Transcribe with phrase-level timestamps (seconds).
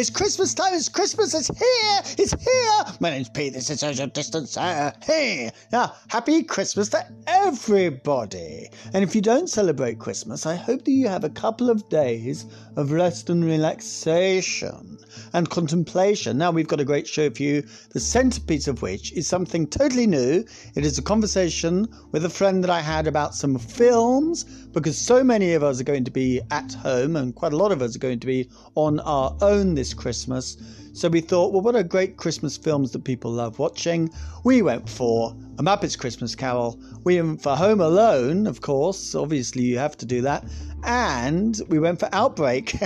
[0.00, 0.72] It's Christmas time.
[0.72, 1.34] It's Christmas.
[1.34, 2.00] It's here.
[2.16, 2.94] It's here.
[3.00, 3.52] My name's Pete.
[3.52, 4.56] This is social distance.
[4.56, 5.50] Uh, hey.
[5.72, 8.70] Now, happy Christmas to everybody.
[8.94, 12.46] And if you don't celebrate Christmas, I hope that you have a couple of days
[12.76, 14.96] of rest and relaxation
[15.34, 16.38] and contemplation.
[16.38, 20.06] Now, we've got a great show for you, the centerpiece of which is something totally
[20.06, 20.46] new.
[20.76, 25.22] It is a conversation with a friend that I had about some films because so
[25.22, 27.96] many of us are going to be at home and quite a lot of us
[27.96, 30.56] are going to be on our own this Christmas.
[30.92, 34.10] So we thought, well, what are great Christmas films that people love watching?
[34.44, 36.80] We went for A Muppets Christmas Carol.
[37.04, 39.14] We went for Home Alone, of course.
[39.14, 40.44] Obviously, you have to do that.
[40.84, 42.76] And we went for Outbreak,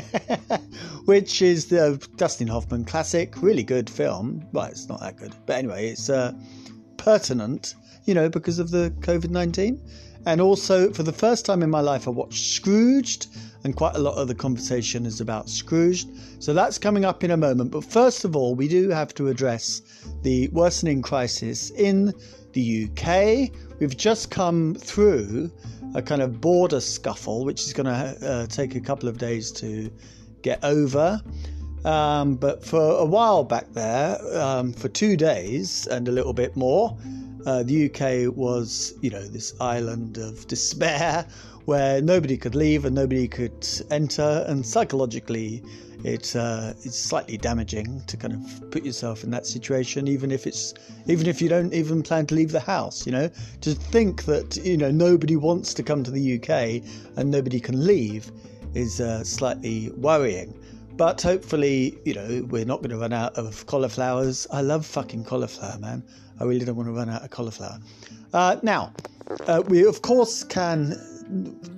[1.06, 3.40] which is the Dustin Hoffman classic.
[3.42, 4.46] Really good film.
[4.52, 5.34] Well, it's not that good.
[5.46, 6.32] But anyway, it's uh,
[6.96, 9.80] pertinent, you know, because of the COVID 19.
[10.26, 13.28] And also, for the first time in my life, I watched Scrooged,
[13.64, 16.06] and quite a lot of the conversation is about Scrooge.
[16.38, 17.70] So that's coming up in a moment.
[17.70, 19.80] But first of all, we do have to address
[20.22, 22.12] the worsening crisis in
[22.52, 23.50] the UK.
[23.80, 25.50] We've just come through
[25.94, 29.50] a kind of border scuffle, which is going to uh, take a couple of days
[29.52, 29.90] to
[30.42, 31.20] get over.
[31.86, 36.54] Um, but for a while back there, um, for two days and a little bit
[36.56, 36.96] more,
[37.46, 41.26] uh, the UK was, you know, this island of despair
[41.64, 45.62] where nobody could leave and nobody could enter, and psychologically,
[46.04, 50.46] it uh, it's slightly damaging to kind of put yourself in that situation, even if
[50.46, 50.74] it's
[51.06, 53.06] even if you don't even plan to leave the house.
[53.06, 53.30] You know,
[53.62, 56.82] to think that you know nobody wants to come to the UK
[57.16, 58.30] and nobody can leave
[58.74, 60.52] is uh, slightly worrying.
[60.96, 64.46] But hopefully, you know, we're not going to run out of cauliflowers.
[64.52, 66.04] I love fucking cauliflower, man.
[66.40, 67.78] I really don't want to run out of cauliflower.
[68.32, 68.92] Uh, now,
[69.46, 70.96] uh, we of course can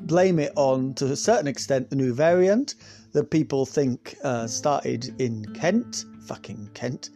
[0.06, 2.74] blame it on, to a certain extent, the new variant
[3.12, 7.10] that people think uh, started in Kent, fucking Kent,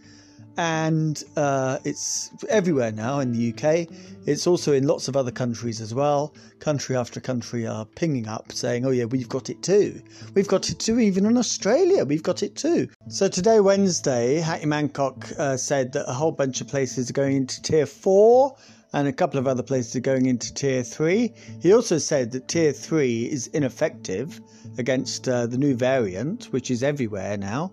[0.61, 3.89] and uh, it's everywhere now in the UK.
[4.27, 6.35] It's also in lots of other countries as well.
[6.59, 10.03] Country after country are pinging up saying, oh, yeah, we've got it too.
[10.35, 12.91] We've got it too, even in Australia, we've got it too.
[13.09, 17.39] So today, Wednesday, Hattie Mancock uh, said that a whole bunch of places are going
[17.39, 18.55] into tier four
[18.93, 21.33] and a couple of other places are going into tier three.
[21.63, 24.39] He also said that tier three is ineffective
[24.77, 27.73] against uh, the new variant, which is everywhere now.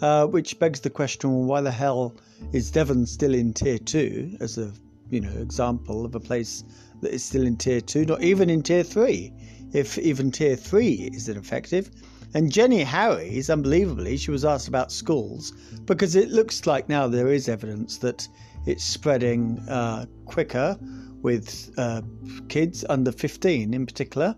[0.00, 2.14] Uh, which begs the question: well, why the hell
[2.52, 4.72] is Devon still in tier two as a
[5.10, 6.62] you know example of a place
[7.00, 9.32] that is still in tier two, not even in tier three?
[9.72, 11.90] If even tier three is ineffective.
[12.34, 15.52] And Jenny Harries, unbelievably, she was asked about schools
[15.86, 18.28] because it looks like now there is evidence that
[18.66, 20.78] it's spreading uh, quicker
[21.22, 22.02] with uh,
[22.48, 24.36] kids under 15 in particular.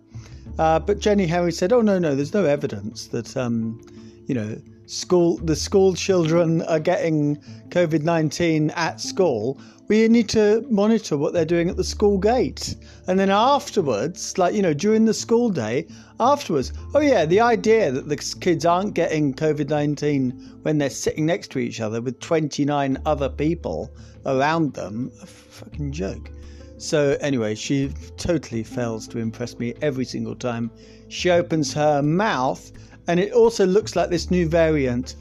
[0.58, 3.80] Uh, but Jenny Harries said, "Oh no, no, there's no evidence that um,
[4.26, 4.56] you know
[4.90, 7.36] school the school children are getting
[7.68, 9.60] COVID nineteen at school.
[9.86, 12.76] We need to monitor what they're doing at the school gate,
[13.06, 15.86] and then afterwards, like you know, during the school day,
[16.18, 16.72] afterwards.
[16.94, 20.30] Oh yeah, the idea that the kids aren't getting COVID nineteen
[20.62, 23.94] when they're sitting next to each other with twenty nine other people
[24.26, 26.30] around them, a fucking joke."
[26.78, 30.70] So, anyway, she totally fails to impress me every single time
[31.08, 32.72] she opens her mouth.
[33.06, 35.16] And it also looks like this new variant,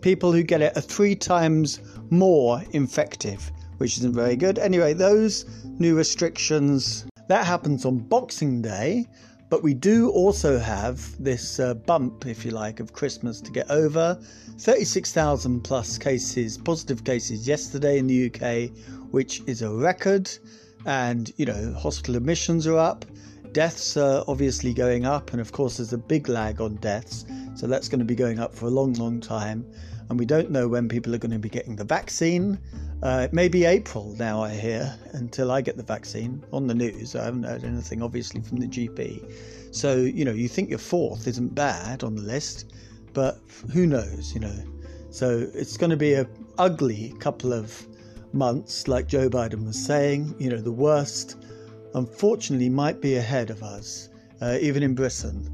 [0.00, 1.80] people who get it are three times
[2.10, 4.58] more infective, which isn't very good.
[4.58, 5.46] Anyway, those
[5.78, 9.06] new restrictions, that happens on Boxing Day.
[9.48, 13.68] But we do also have this uh, bump, if you like, of Christmas to get
[13.68, 14.16] over.
[14.58, 18.70] 36,000 plus cases, positive cases yesterday in the UK,
[19.10, 20.30] which is a record
[20.86, 23.04] and you know hospital admissions are up
[23.52, 27.24] deaths are obviously going up and of course there's a big lag on deaths
[27.54, 29.66] so that's going to be going up for a long long time.
[30.08, 32.58] And we don't know when people are going to be getting the vaccine.
[33.02, 36.74] Uh, it may be april now i hear until i get the vaccine on the
[36.74, 37.16] news.
[37.16, 39.32] I haven't heard anything obviously from the gp
[39.74, 42.72] so you know you think your fourth isn't bad on the list
[43.14, 43.40] but
[43.72, 44.56] who knows you know?
[45.10, 47.86] So it's going to be a ugly couple of
[48.32, 50.34] months, like Joe Biden was saying.
[50.38, 51.36] You know, the worst,
[51.94, 54.08] unfortunately, might be ahead of us,
[54.40, 55.48] uh, even in Britain.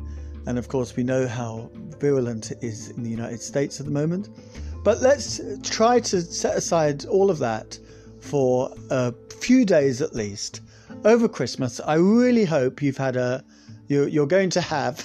[0.47, 3.93] And of course, we know how virulent it is in the United States at the
[3.93, 4.29] moment.
[4.85, 7.79] But let's try to set aside all of that
[8.21, 10.61] for a few days at least
[11.05, 11.81] over Christmas.
[11.81, 13.45] I really hope you've had a
[13.89, 15.05] you're, you're going to have.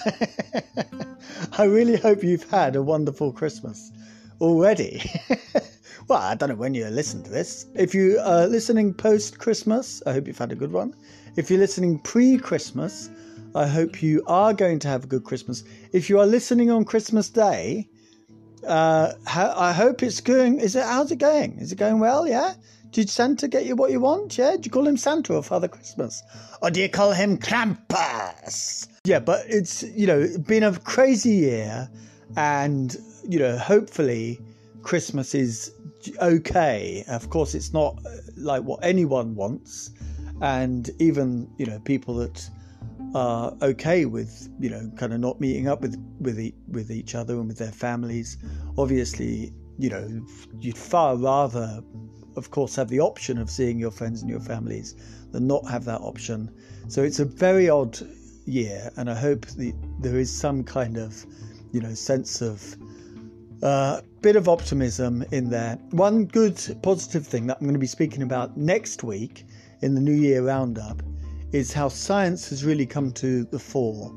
[1.58, 3.92] I really hope you've had a wonderful Christmas
[4.40, 5.04] already.
[6.08, 7.68] well, I don't know when you listen to this.
[7.76, 10.96] If you are listening post Christmas, I hope you've had a good one.
[11.38, 13.10] If you're listening pre Christmas,
[13.56, 15.64] I hope you are going to have a good Christmas.
[15.94, 17.88] If you are listening on Christmas Day,
[18.68, 20.60] uh, I hope it's going.
[20.60, 20.84] Is it?
[20.84, 21.58] How's it going?
[21.60, 22.28] Is it going well?
[22.28, 22.54] Yeah.
[22.92, 24.38] Did Santa get you what you want?
[24.38, 24.58] Yeah.
[24.58, 26.22] Do you call him Santa or Father Christmas,
[26.62, 28.88] or do you call him Krampus?
[29.06, 31.90] Yeah, but it's you know been a crazy year,
[32.36, 32.96] and
[33.28, 34.40] you know hopefully
[34.84, 35.74] Christmas is
[36.22, 37.06] okay.
[37.08, 39.92] Of course, it's not uh, like what anyone wants,
[40.42, 42.50] and even you know people that
[43.14, 47.16] are okay with you know kind of not meeting up with with e- with each
[47.16, 48.38] other and with their families.
[48.78, 50.26] Obviously, you know
[50.60, 51.84] you'd far rather,
[52.36, 54.96] of course, have the option of seeing your friends and your families
[55.32, 56.52] than not have that option.
[56.88, 57.98] So it's a very odd
[58.46, 61.26] year, and I hope the, there is some kind of
[61.72, 62.76] you know sense of
[63.62, 65.78] uh, bit of optimism in there.
[65.92, 69.46] One good positive thing that I'm going to be speaking about next week
[69.82, 71.02] in the New Year Roundup
[71.52, 74.14] is how science has really come to the fore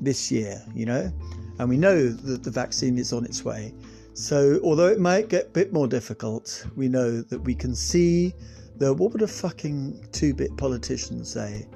[0.00, 1.12] this year, you know?
[1.58, 3.72] And we know that the vaccine is on its way.
[4.14, 8.34] So, although it might get a bit more difficult, we know that we can see
[8.76, 11.68] the what would a fucking two bit politician say?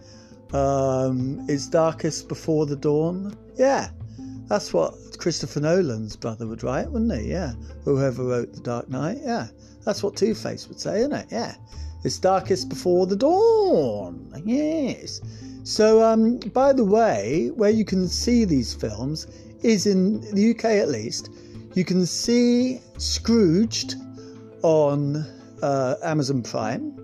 [0.52, 3.36] Um, it's darkest before the dawn.
[3.56, 3.90] Yeah,
[4.46, 7.30] that's what Christopher Nolan's brother would write, wouldn't he?
[7.30, 7.52] Yeah,
[7.84, 9.18] whoever wrote The Dark Knight.
[9.22, 9.48] Yeah,
[9.84, 11.26] that's what Two Face would say, isn't it?
[11.30, 11.54] Yeah,
[12.04, 14.42] it's darkest before the dawn.
[14.44, 15.20] Yes.
[15.64, 19.26] So, um, by the way, where you can see these films
[19.62, 21.30] is in the UK at least.
[21.74, 23.96] You can see Scrooged
[24.62, 25.26] on
[25.62, 26.96] uh, Amazon Prime.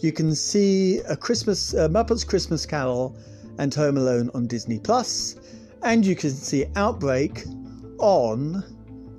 [0.00, 3.16] You can see a Christmas uh, Muppets Christmas Carol
[3.58, 5.36] and Home Alone on Disney Plus,
[5.82, 7.44] and you can see Outbreak
[7.98, 8.64] on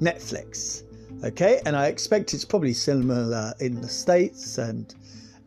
[0.01, 0.83] Netflix.
[1.23, 4.93] Okay, and I expect it's probably similar in the States and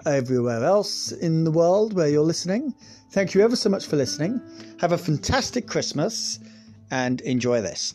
[0.07, 2.75] everywhere else in the world where you're listening.
[3.11, 4.41] Thank you ever so much for listening.
[4.81, 6.39] Have a fantastic Christmas
[6.91, 7.95] and enjoy this.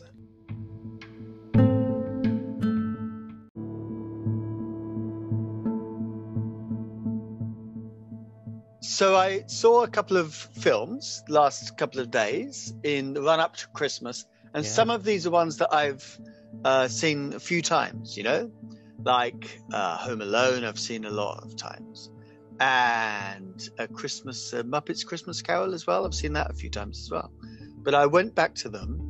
[8.82, 13.56] So I saw a couple of films last couple of days in the run up
[13.56, 14.70] to Christmas, and Yeah.
[14.70, 16.18] some of these are ones that I've
[16.64, 18.16] uh, seen a few times.
[18.16, 18.50] You know,
[19.04, 22.10] like uh, Home Alone, I've seen a lot of times,
[22.60, 26.04] and a Christmas uh, Muppets Christmas Carol as well.
[26.04, 27.30] I've seen that a few times as well.
[27.82, 29.08] But I went back to them,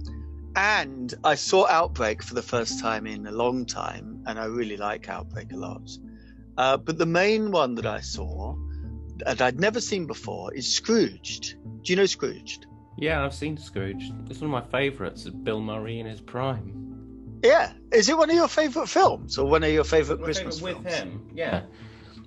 [0.57, 4.77] and I saw Outbreak for the first time in a long time, and I really
[4.77, 5.91] like Outbreak a lot.
[6.57, 8.57] Uh, but the main one that I saw
[9.19, 11.57] that I'd never seen before is Scrooged.
[11.83, 12.67] Do you know Scrooged?
[12.97, 14.13] Yeah, I've seen Scrooged.
[14.31, 15.25] It's one of my favourites.
[15.25, 16.90] Bill Murray in his prime.
[17.43, 17.73] Yeah.
[17.93, 20.93] Is it one of your favourite films or one of your favourite Christmas with films?
[20.95, 21.31] him.
[21.35, 21.63] Yeah.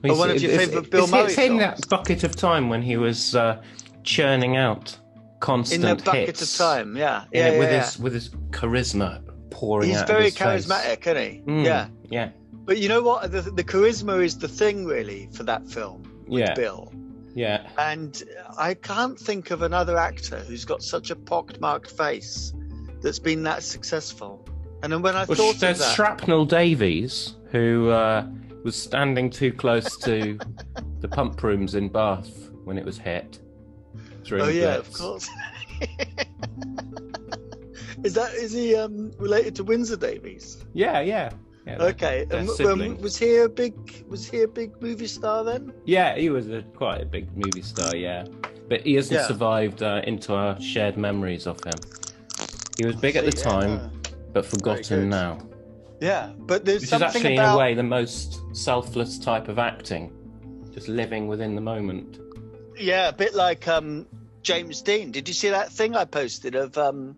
[0.03, 1.59] Or one of your favourite it's- Bill it's, Murray It's in films?
[1.81, 3.61] that bucket of time when he was uh,
[4.03, 4.97] churning out
[5.39, 6.41] constant In constant that bucket hits.
[6.59, 7.25] of time, yeah.
[7.31, 7.83] Yeah, Yeah, yeah, with yeah.
[7.85, 9.97] his with his charisma pouring out.
[9.99, 10.65] He's very of his face.
[10.67, 11.41] charismatic, isn't he?
[11.51, 11.87] Mm, Yeah.
[12.09, 12.29] Yeah.
[12.65, 13.31] But you know what?
[13.31, 16.53] The, the charisma is the thing, really, for that film with Yeah.
[16.53, 16.91] Bill.
[17.35, 17.67] Yeah.
[17.77, 18.21] And
[18.57, 22.53] I can't think of another actor who's got such a pockmarked face
[23.01, 24.42] that's been that successful.
[24.83, 28.27] And then when I Well, thought there's that, Shrapnel Davies, who uh,
[28.65, 30.37] was standing too close to
[30.99, 33.39] the pump rooms in Bath when it was hit.
[34.31, 35.29] Oh yeah, of course.
[38.03, 40.65] is that is he um, related to Windsor Davies?
[40.73, 41.31] Yeah, yeah.
[41.65, 43.73] yeah they're- Okay, they're um, was he a big
[44.09, 45.73] was he a big movie star then?
[45.85, 48.25] Yeah, he was a, quite a big movie star, yeah.
[48.69, 49.27] But he hasn't Yeah.
[49.27, 51.73] survived uh, into our shared memories of him.
[52.77, 53.43] He was big at the yeah.
[53.43, 53.91] time,
[54.33, 55.39] but forgotten now.
[56.01, 59.57] Yeah, but there's Which is actually, about in a way, the most selfless type of
[59.59, 60.11] acting.
[60.73, 62.19] Just living within the moment.
[62.77, 64.07] yeah, a bit like um,
[64.41, 65.11] James Dean.
[65.11, 67.15] Did you see that thing I posted of um,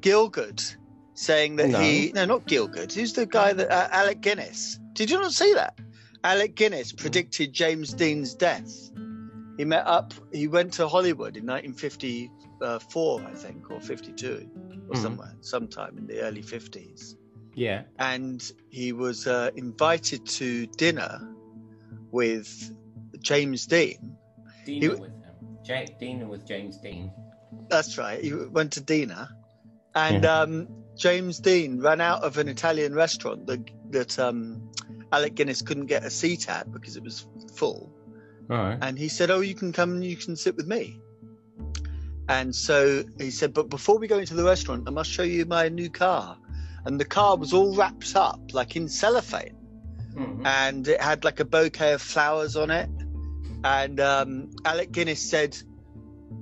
[0.00, 0.76] Gielgud
[1.14, 1.80] saying that No.
[1.80, 2.92] he no not Gielgud.
[2.92, 4.78] Who's the guy that uh, Alec Guinness?
[4.92, 5.78] Did you not see that?
[6.22, 8.90] Alec Guinness predicted James Dean's death.
[9.56, 10.14] He met up.
[10.32, 11.46] He went to Hollywood in
[12.62, 14.48] 1954, I think, or 52,
[14.88, 15.02] or Mhm.
[15.02, 17.16] somewhere, sometime in the early 50s.
[17.54, 17.82] Yeah.
[17.98, 21.20] and he was uh, invited to dinner
[22.10, 22.74] with
[23.20, 24.16] James Dean.
[24.64, 25.34] Dina He- with him.
[25.66, 27.12] Ja- Dina with James Dean.
[27.68, 28.24] That's right.
[28.24, 29.28] He went to dinner,
[29.94, 30.40] and Yeah.
[30.40, 34.70] um, James Dean ran out of an Italian restaurant that that um,
[35.12, 37.92] Alec Guinness couldn't get a seat at because it was full.
[38.48, 38.78] All right.
[38.80, 40.98] And he said, "Oh, you can come and you can sit with me."
[42.28, 45.44] And so he said, "But before we go into the restaurant, I must show you
[45.44, 46.36] my new car."
[46.84, 49.56] And the car was all wrapped up like in cellophane,
[50.14, 50.46] Mhm.
[50.46, 52.88] and it had like a bouquet of flowers on it.
[53.64, 55.56] And um, Alec Guinness said,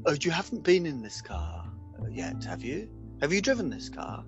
[0.07, 1.67] "Oh, you haven't been in this car
[2.11, 2.89] yet, have you?
[3.21, 4.25] Have you driven this car?"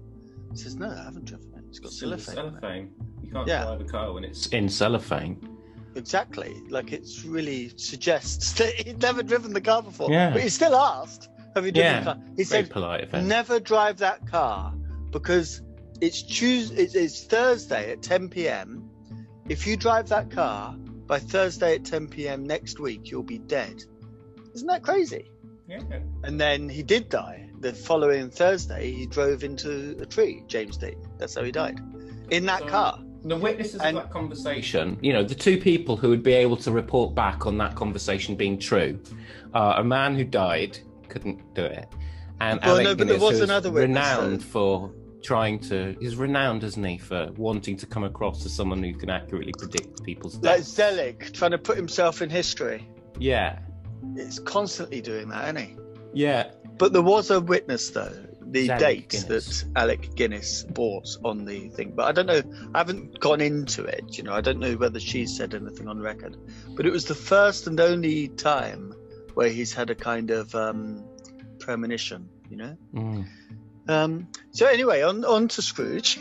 [0.50, 1.64] He says, "No, I haven't driven it.
[1.68, 2.90] It's got Still cellophane." on it." cellophane.
[3.23, 3.64] You can't Yeah.
[3.64, 5.49] drive a car when it's in cellophane.
[5.94, 6.54] Exactly.
[6.71, 10.11] Like it's really suggests that he'd never driven the car before.
[10.11, 10.30] Yeah.
[10.32, 11.99] But he still asked, "Have you driven Yeah.
[12.00, 14.75] the car?" He Very said, polite of "Never drive that car
[15.11, 15.62] because
[16.00, 16.82] it's Tuesday.
[16.82, 18.88] It's, it's Thursday at 10 p.m.
[19.49, 20.75] If you drive that car
[21.06, 22.44] by Thursday at 10 p.m.
[22.44, 23.85] next week, you'll be dead."
[24.54, 25.30] Isn't that crazy?
[25.68, 25.80] Yeah.
[26.25, 27.49] And then he did die.
[27.61, 30.42] The following Thursday, he drove into a tree.
[30.49, 30.97] James Dean.
[31.18, 31.80] That's how he died.
[32.30, 32.99] In that So- car.
[33.25, 36.56] The witnesses And- of that conversation, you know, the two people who would be able
[36.56, 38.99] to report back on that conversation being true
[39.54, 40.76] are a man who died,
[41.12, 41.87] couldn't do it,
[42.40, 44.45] and Well, Alec no, but there Guinness, was who's another witness, renowned though.
[44.45, 45.95] for trying to.
[46.00, 50.02] He's renowned, isn't he, for wanting to come across as someone who can accurately predict
[50.04, 50.69] people's Like deaths.
[50.75, 52.88] Zelig trying to put himself in history.
[53.19, 53.59] Yeah,
[54.16, 55.76] It's constantly doing that, isn't he?
[56.14, 56.50] yeah.
[56.78, 59.62] But there was a witness, though, the Alec date Guinness.
[59.62, 61.92] that Alec Guinness bought on the thing.
[61.95, 62.42] But I don't know,
[62.75, 66.00] I haven't gone into it, you know, I don't know whether she said anything on
[66.00, 66.37] record.
[66.75, 68.95] But it was the first and only time
[69.34, 71.04] where he's had a kind of um,
[71.58, 72.76] premonition, you know?
[72.94, 73.26] Mm.
[73.88, 76.18] Um, so, anyway, on, on to Scrooge.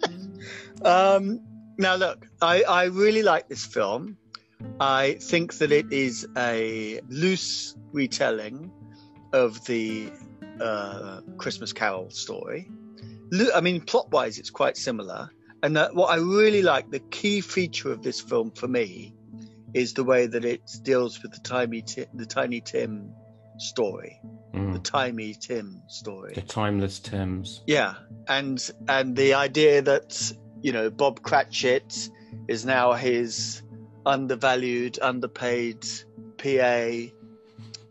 [0.84, 1.40] um,
[1.78, 4.16] now, look, I, I really like this film.
[4.78, 8.70] I think that it is a loose retelling
[9.32, 10.10] of the
[10.60, 12.70] uh, Christmas Carol story.
[13.54, 15.30] I mean, plot wise, it's quite similar.
[15.62, 19.14] And that what I really like, the key feature of this film for me,
[19.74, 23.12] is the way that it deals with the tiny, Ti- the Tiny Tim
[23.58, 24.20] story,
[24.52, 24.82] the Mm.
[24.84, 26.32] Timey Tim story.
[26.34, 27.62] The timeless Tims.
[27.66, 27.94] Yeah,
[28.26, 28.58] and
[28.88, 32.08] and the idea that you know Bob Cratchit
[32.48, 33.62] is now his
[34.06, 35.86] undervalued, underpaid
[36.38, 37.12] PA,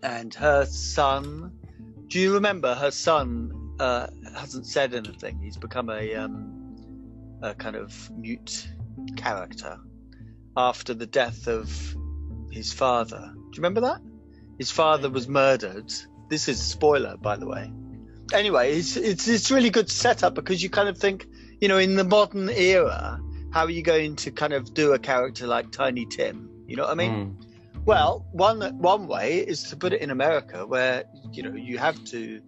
[0.03, 1.53] and her son.
[2.07, 5.39] Do you remember her son uh, hasn't said anything?
[5.41, 6.75] He's become a um,
[7.41, 8.67] a kind of mute
[9.15, 9.77] character
[10.59, 11.69] after the death of
[12.51, 13.31] his father.
[13.33, 14.01] Do you remember that?
[14.57, 15.91] His father was murdered.
[16.29, 17.71] This is spoiler, by the way
[18.33, 21.27] anyway, it's, it's it's really good setup because you kind of think,
[21.59, 23.19] you know, in the modern era,
[23.51, 26.49] how are you going to kind of do a character like Tiny Tim?
[26.67, 27.11] You know what I mean?
[27.11, 27.45] Mm.
[27.85, 32.03] Well, one one way is to put it in America, where you know you have
[32.05, 32.41] to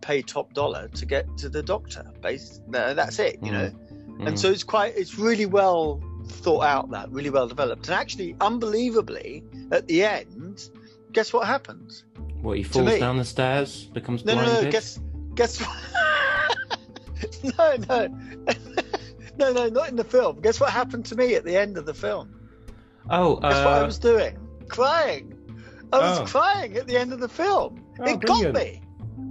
[0.00, 2.04] pay top dollar to get to the doctor.
[2.20, 3.38] Base, that's it.
[3.42, 3.70] You know,
[4.16, 4.28] Mm.
[4.28, 6.90] and so it's quite it's really well thought out.
[6.90, 10.68] That really well developed, and actually, unbelievably, at the end,
[11.12, 12.04] guess what happens?
[12.42, 14.64] what he falls down the stairs, becomes No, no, blinded.
[14.66, 14.70] no.
[14.70, 15.00] Guess,
[15.34, 15.76] guess what?
[17.58, 18.06] no, no,
[19.38, 20.40] no, no, not in the film.
[20.40, 22.32] Guess what happened to me at the end of the film?
[23.10, 24.38] oh, Guess what I uh, was doing?
[24.68, 25.32] Crying.
[25.92, 26.24] I was Oh.
[26.26, 27.84] crying at the end of the film.
[27.98, 28.54] Oh, it brilliant.
[28.54, 28.82] got me.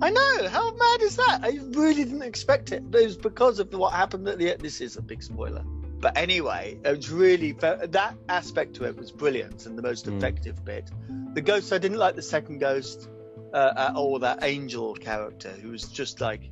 [0.01, 0.47] I know.
[0.49, 1.39] How mad is that?
[1.43, 2.89] I really didn't expect it.
[2.89, 4.61] But it was because of what happened at the end.
[4.61, 5.63] This is a big spoiler.
[5.99, 10.17] But anyway, it was really that aspect to it was brilliant and the most Mm.
[10.17, 10.89] effective bit.
[11.33, 13.09] The ghost, I didn't like the second ghost
[13.53, 14.19] uh, at all.
[14.19, 16.51] That angel character who was just like,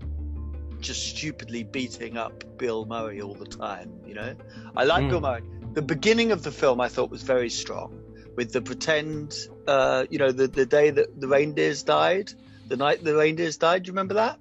[0.79, 3.91] just stupidly beating up Bill Murray all the time.
[4.05, 4.35] You know,
[4.75, 5.09] I like Mm.
[5.09, 5.41] Bill Murray.
[5.73, 7.99] The beginning of the film I thought was very strong
[8.35, 9.35] with the pretend,
[9.67, 12.31] uh, you know, the the day that the reindeers died,
[12.67, 13.83] the night the reindeers died.
[13.83, 14.37] Do you remember that?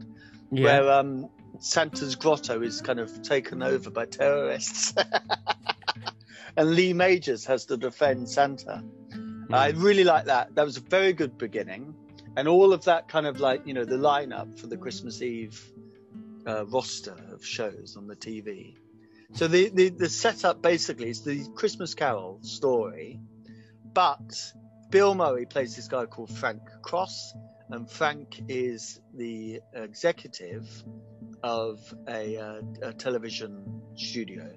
[0.50, 0.64] yeah.
[0.64, 1.28] Where um,
[1.62, 4.92] Santa's grotto is kind of taken over by terrorists,
[6.56, 8.82] and Lee Majors has to defend Santa.
[9.10, 9.54] Mm.
[9.54, 10.56] I really like that.
[10.56, 11.94] That was a very good beginning,
[12.36, 15.64] and all of that kind of like you know the lineup for the Christmas Eve
[16.48, 18.74] uh, roster of shows on the TV.
[19.34, 23.20] So the, the the setup basically is the Christmas Carol story,
[23.94, 24.52] but
[24.90, 27.34] Bill Murray plays this guy called Frank Cross,
[27.70, 30.66] and Frank is the executive
[31.42, 34.50] of a, uh, a television studio,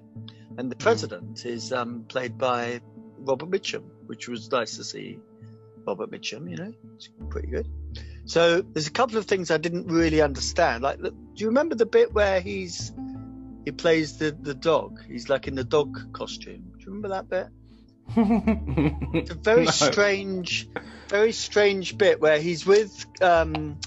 [0.58, 2.80] and the president is um, played by
[3.18, 5.18] Robert Mitchum, which was nice to see
[5.86, 6.50] Robert Mitchum.
[6.50, 7.68] You know, it's pretty good.
[8.24, 10.82] So there's a couple of things I didn't really understand.
[10.82, 12.92] Like, do you remember the bit where he's
[13.64, 15.00] he plays the the dog.
[15.08, 16.72] He's like in the dog costume.
[16.78, 17.48] Do you remember that bit?
[19.16, 19.70] It's a very No.
[19.70, 20.68] strange,
[21.08, 23.78] very strange bit where he's with um,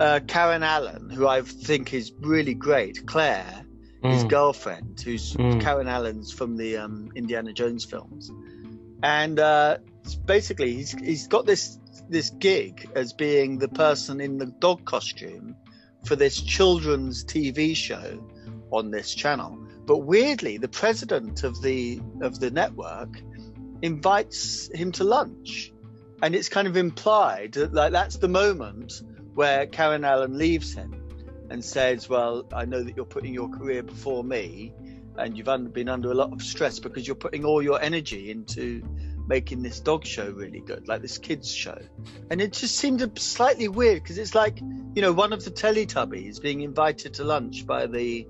[0.00, 3.06] uh, Karen Allen, who I think is really great.
[3.06, 3.64] Claire,
[4.02, 4.28] his Mm.
[4.28, 5.60] girlfriend, who's Mm.
[5.60, 8.30] Karen Allen's from the um, Indiana Jones films,
[9.02, 9.78] and uh,
[10.24, 15.56] basically he's he's got this this gig as being the person in the dog costume
[16.04, 18.22] for this children's TV show
[18.70, 19.58] on this channel.
[19.86, 23.20] But weirdly, the president of the of the network
[23.82, 25.72] invites him to lunch,
[26.22, 28.92] and it's kind of implied that like that's the moment
[29.36, 30.94] where Karen Allen leaves him
[31.50, 34.72] and says, "Well, I know that you're putting your career before me,
[35.18, 38.82] and you've been under a lot of stress because you're putting all your energy into
[39.28, 41.78] making this dog show really good, like this kids show."
[42.30, 44.58] And it just seemed slightly weird because it's like
[44.94, 48.26] you know one of the Teletubbies being invited to lunch by the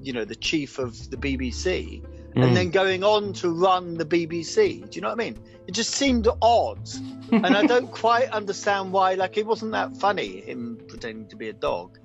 [0.00, 2.04] you know the chief of the BBC
[2.36, 2.48] Mm.
[2.48, 4.90] and then going on to run the BBC.
[4.90, 5.38] Do you know what I mean?
[5.66, 6.86] It just seemed odd,
[7.32, 9.14] and I don't quite understand why.
[9.14, 11.98] Like, it wasn't that funny him pretending to be a dog.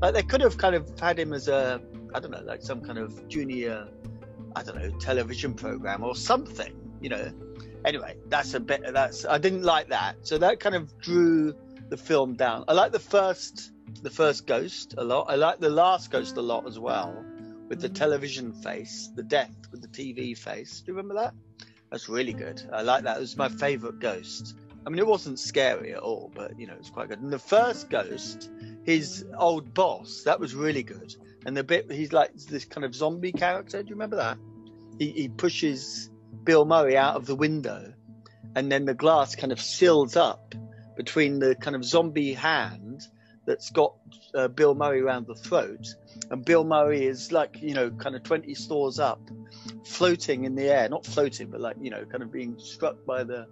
[0.00, 1.82] Like, they could have kind of had him as a,
[2.14, 3.88] I don't know, like some kind of junior,
[4.54, 6.72] I don't know, television program or something.
[7.00, 7.32] You know.
[7.84, 8.82] Anyway, that's a bit.
[8.92, 10.24] That's I didn't like that.
[10.24, 11.54] So that kind of drew
[11.88, 12.64] the film down.
[12.68, 15.26] I like the first, the first Ghost a lot.
[15.28, 17.24] I like the last Ghost a lot as well
[17.68, 20.80] with the television face, the death with the TV face.
[20.80, 21.34] Do you remember that?
[21.90, 22.62] That's really good.
[22.72, 23.18] I like that.
[23.18, 24.56] It was my favorite ghost.
[24.84, 27.20] I mean, it wasn't scary at all, but you know, it's quite good.
[27.20, 28.50] And the first ghost,
[28.84, 31.14] his old boss, that was really good.
[31.44, 33.82] And the bit he's like this kind of zombie character.
[33.82, 34.38] Do you remember that?
[34.98, 36.10] He, he pushes
[36.44, 37.92] Bill Murray out of the window,
[38.54, 40.54] and then the glass kind of seals up
[40.96, 43.02] between the kind of zombie hand
[43.46, 43.94] that's got
[44.34, 45.94] uh, Bill Murray around the throat
[46.32, 49.20] and Bill Murray is like you know kind of 20 stores up
[49.84, 53.22] floating in the air not floating but like you know kind of being struck by
[53.22, 53.46] the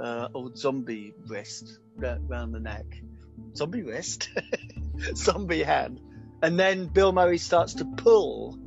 [0.00, 2.86] uh, old zombie wrist ra- round the neck
[3.56, 4.30] zombie wrist
[5.16, 6.00] zombie hand
[6.42, 8.58] and then Bill Murray starts to pull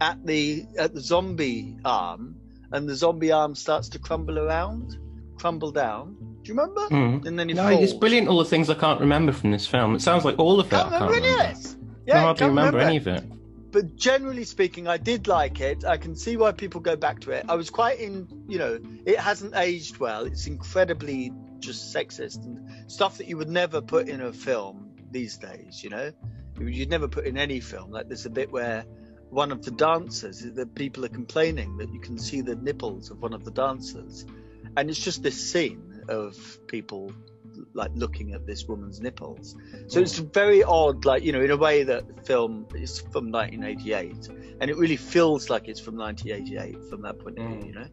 [0.00, 2.36] at the at the zombie arm
[2.72, 4.98] and the zombie arm starts to crumble around
[5.38, 7.24] crumble down do you remember Mm.
[7.26, 7.84] and then he No, falls.
[7.84, 8.26] it's brilliant.
[8.26, 9.94] All the things I can't remember from this film.
[9.94, 10.72] It sounds like all of it.
[10.72, 11.58] I can't can't remember any remember.
[12.04, 13.24] This I yeah hardly can't remember any of it.
[13.72, 15.84] but generally speaking, I did like it.
[15.84, 17.46] I can see why people go back to it.
[17.48, 20.24] I was quite in, you know, it hasn't aged well.
[20.26, 25.38] It's incredibly just sexist and stuff that you would never put in a film these
[25.38, 26.12] days, you know?
[26.60, 27.90] You'd never put in any film.
[27.90, 28.84] Like there's a bit where
[29.30, 33.20] one of the dancers, the people are complaining that you can see the nipples of
[33.22, 34.26] one of the dancers.
[34.76, 36.36] And it's just this scene of
[36.66, 37.12] people
[37.74, 39.56] like looking at this woman's nipples.
[39.86, 43.30] So it's very odd, like, you know, in a way that the film is from
[43.30, 44.28] 1988
[44.60, 47.66] and it really feels like it's from 1988 from that point of view, Mm.
[47.66, 47.86] you know?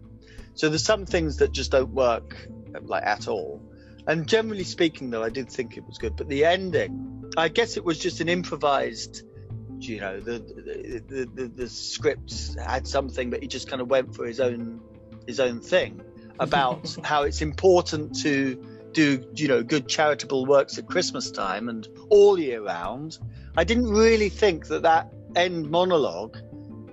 [0.55, 2.47] So there's some things that just don't work
[2.82, 3.62] like at all.
[4.08, 6.15] And generally speaking, though, I did think it was good.
[6.15, 9.23] But the ending, I guess it was just an improvised,
[9.79, 13.89] you know, the the, the, the, the script had something, but he just kind of
[13.89, 14.82] went for his own
[15.27, 16.01] his own thing
[16.39, 21.88] about how it's important to do you know good charitable works at christmas time and
[22.10, 23.17] all year round
[23.58, 26.38] i didn't really think that that end monologue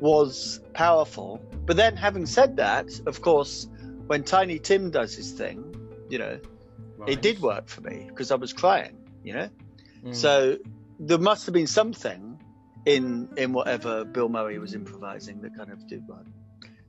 [0.00, 3.66] was powerful but then having said that of course
[4.06, 5.74] when tiny tim does his thing
[6.08, 6.38] you know
[7.06, 9.48] it did work for me because i was crying you know
[10.04, 10.14] Mm.
[10.14, 10.56] so
[11.00, 12.40] there must have been something
[12.84, 16.26] in in whatever Bill Murray was improvising that kind of did work.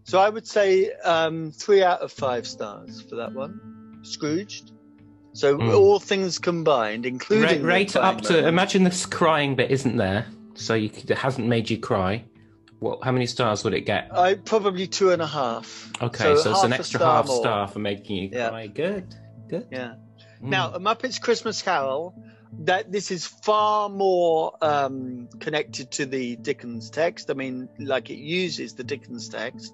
[0.04, 4.00] So I would say um, three out of five stars for that one.
[4.04, 4.72] Scrooged.
[5.38, 5.78] So Mm.
[5.78, 8.34] all things combined, including Rate, it up to.
[8.34, 8.48] moment.
[8.48, 12.24] Imagine this crying bit isn't there, so you could, it hasn't made you cry.
[12.80, 13.04] What?
[13.04, 14.10] How many stars would it get?
[14.18, 15.92] I probably two and a half.
[16.02, 17.40] Okay, so, it's an extra star half more.
[17.40, 18.50] star for making you Yeah.
[18.50, 18.68] cry.
[18.68, 19.14] Good,
[19.48, 19.68] good.
[19.72, 19.94] Yeah.
[20.44, 20.50] Mm.
[20.50, 22.14] Now, A Muppet's Christmas Carol,
[22.60, 27.30] that this is far more um, connected to the Dickens text.
[27.30, 29.74] I mean, like it uses the Dickens text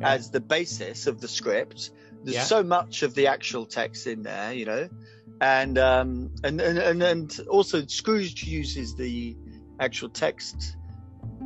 [0.00, 0.10] Yeah.
[0.14, 1.90] as the basis of the script.
[2.24, 2.44] There's Yeah.
[2.44, 4.88] so much of the actual text in there, you know,
[5.40, 9.36] and um, and, and and and also Scrooge uses the
[9.80, 10.76] actual text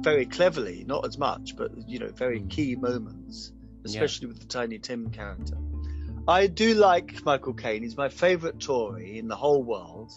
[0.01, 2.51] very cleverly, not as much, but you know, very Mm.
[2.51, 3.53] key moments,
[3.85, 3.91] Yeah.
[3.91, 5.57] especially with the Tiny Tim character.
[6.29, 7.83] I do like Michael Caine.
[7.83, 10.13] He's my favourite Tory in the whole world,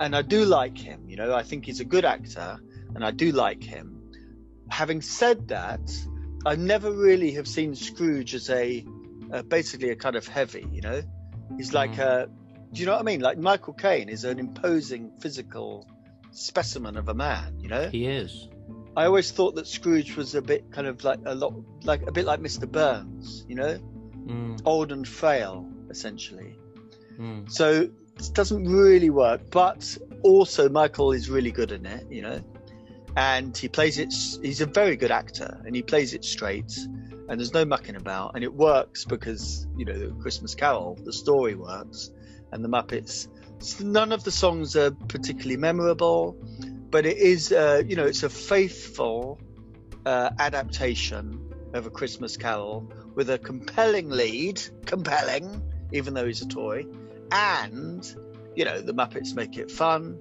[0.00, 1.08] and I do like him.
[1.08, 2.58] You know, I think he's a good actor,
[2.94, 4.02] and I do like him.
[4.68, 5.80] Having said that,
[6.46, 8.84] I never really have seen Scrooge as a
[9.32, 10.66] uh, basically a kind of heavy.
[10.72, 11.02] You know,
[11.56, 12.28] he's like a.
[12.72, 13.20] Do you know what I mean?
[13.20, 15.86] Like Michael Caine is an imposing physical
[16.30, 17.58] specimen of a man.
[17.60, 18.48] You know, he is.
[18.96, 21.52] I always thought that Scrooge was a bit kind of like a lot,
[21.84, 22.70] like a bit like Mr.
[22.70, 23.78] Burns, you know,
[24.26, 26.56] Mm, old and frail, essentially.
[27.16, 27.48] mm.
[27.50, 27.82] So
[28.18, 32.40] it doesn't really work, but also Michael is really good in it, you know,
[33.16, 34.12] and he plays it.
[34.42, 38.32] He's a very good actor, and he plays it straight, and there's no mucking about,
[38.34, 42.10] and it works because you know the Christmas Carol, the story works,
[42.52, 43.28] and the Muppets.
[43.80, 46.36] None of the songs are particularly memorable,
[46.90, 49.40] but it is, uh, you know, it's a faithful
[50.04, 56.48] uh, adaptation of a Christmas Carol with a compelling lead, compelling, even though he's a
[56.48, 56.84] toy,
[57.32, 58.14] and
[58.54, 60.18] you know the Muppets make it fun,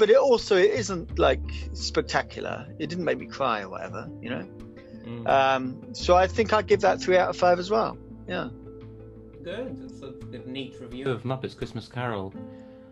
[0.00, 1.40] but it also it isn't like
[1.74, 2.66] spectacular.
[2.78, 4.48] It didn't make me cry or whatever, you know.
[5.04, 5.28] Mm.
[5.28, 7.96] Um, so I think I'd give that three out of five as well.
[8.26, 8.48] Yeah,
[9.44, 9.78] Good.
[9.90, 12.32] It's a, a neat review of Muppets Christmas Carol.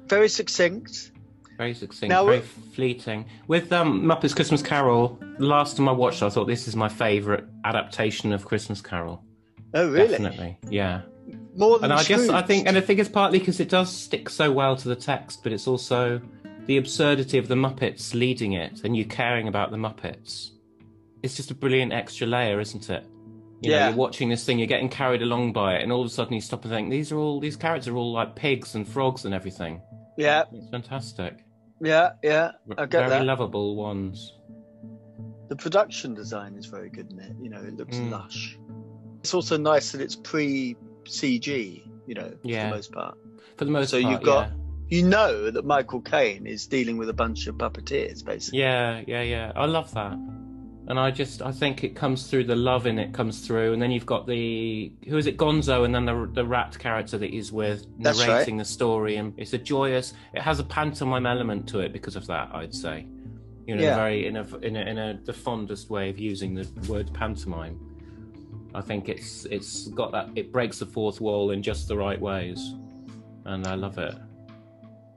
[0.07, 1.13] very succinct.
[1.57, 3.25] Very succinct, Now, very we- fleeting.
[3.49, 6.89] With um, Muppets Christmas Carol, last time I watched, it, I thought this is my
[6.89, 9.25] favourite adaptation of Christmas Carol.
[9.75, 10.09] Oh really?
[10.09, 11.03] Definitely, yeah.
[11.57, 13.93] More than And I guess I think, and I think it's partly because it does
[13.95, 16.21] stick so well to the text, but it's also
[16.69, 20.51] the absurdity of the Muppets leading it, and you caring about the Muppets.
[21.23, 23.05] It's just a brilliant extra layer, isn't it?
[23.63, 23.89] You know, Yeah.
[23.89, 26.35] you're watching this thing, you're getting carried along by it, and all of a sudden
[26.35, 29.25] you stop and think, these are all these characters are all like pigs and frogs
[29.25, 29.81] and everything.
[30.17, 31.45] yeah, It's fantastic.
[31.81, 32.53] yeah, yeah.
[32.77, 33.25] I get Very that.
[33.25, 34.35] lovable ones.
[35.49, 37.33] The production design is very good in it.
[37.41, 38.11] You know, it looks Mm.
[38.11, 38.59] lush.
[39.21, 41.83] It's also nice that it's pre CG.
[42.07, 43.17] You know, for the most part.
[43.57, 44.55] For the most So part, you've got- yeah.
[44.89, 48.61] You know that Michael Caine is dealing with a bunch of puppeteers, basically.
[48.61, 49.53] Yeah, yeah, yeah.
[49.55, 50.13] I love that.
[50.13, 53.83] And I just, I think it comes through the love in it comes through, and
[53.83, 57.29] then you've got the who is it, Gonzo, and then the the rat character that
[57.29, 58.29] he's with That's right.
[58.29, 60.15] narrating the story, and it's a joyous.
[60.33, 63.07] It has a pantomime element to it because of that, I'd say.
[63.67, 63.97] You know, Yeah.
[63.97, 67.79] very in a in a in a the fondest way of using the word pantomime.
[68.75, 72.19] I think it's it's got that it breaks the fourth wall in just the right
[72.19, 72.75] ways,
[73.45, 74.15] and I love it.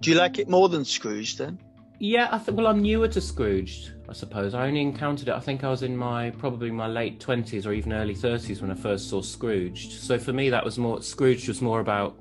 [0.02, 1.60] Do you like it more than Scrooge then?
[2.00, 2.58] Yeah, I think.
[2.58, 4.56] Well, I'm newer to Scrooge, I suppose.
[4.56, 5.34] I only encountered it.
[5.36, 8.72] I think I was in my probably my late twenties or even early thirties when
[8.72, 10.00] I first saw Scrooge.
[10.00, 11.02] So for me, that was more.
[11.04, 12.18] Scrooge was more about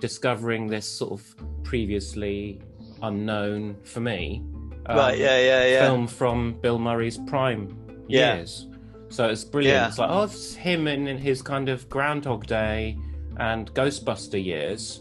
[0.00, 2.60] discovering this sort of previously
[3.02, 4.42] unknown for me.
[4.86, 5.18] um, right.
[5.18, 5.38] Yeah.
[5.40, 5.66] Yeah.
[5.66, 5.86] Yeah.
[5.86, 7.76] Film from Bill Murray's prime
[8.08, 8.36] Yeah.
[8.36, 8.68] years.
[9.08, 9.76] So it's brilliant.
[9.76, 9.88] Yeah.
[9.88, 12.98] It's like, oh, it's him in, in his kind of Groundhog Day
[13.38, 15.00] and Ghostbuster years.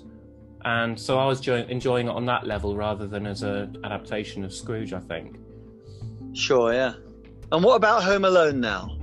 [0.66, 4.44] And so I was jo- enjoying it on that level rather than as an adaptation
[4.46, 5.38] of Scrooge, I think.
[6.34, 6.74] Sure.
[6.74, 6.94] Yeah.
[7.52, 8.98] And what about Home Alone now?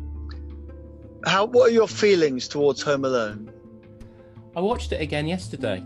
[1.26, 1.44] How?
[1.44, 3.52] What are your feelings towards Home Alone?
[4.56, 5.84] I watched it again yesterday,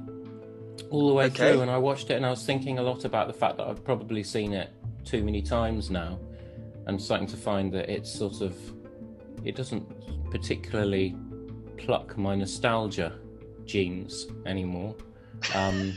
[0.90, 1.52] all the way Okay.
[1.52, 3.66] through, and I watched it and I was thinking a lot about the fact that
[3.66, 4.70] I've probably seen it
[5.04, 6.18] too many times now,
[6.86, 8.56] and starting to find that it's sort of,
[9.44, 11.14] it doesn't particularly
[11.76, 13.18] pluck my nostalgia
[13.66, 14.94] genes anymore.
[15.54, 15.94] Um,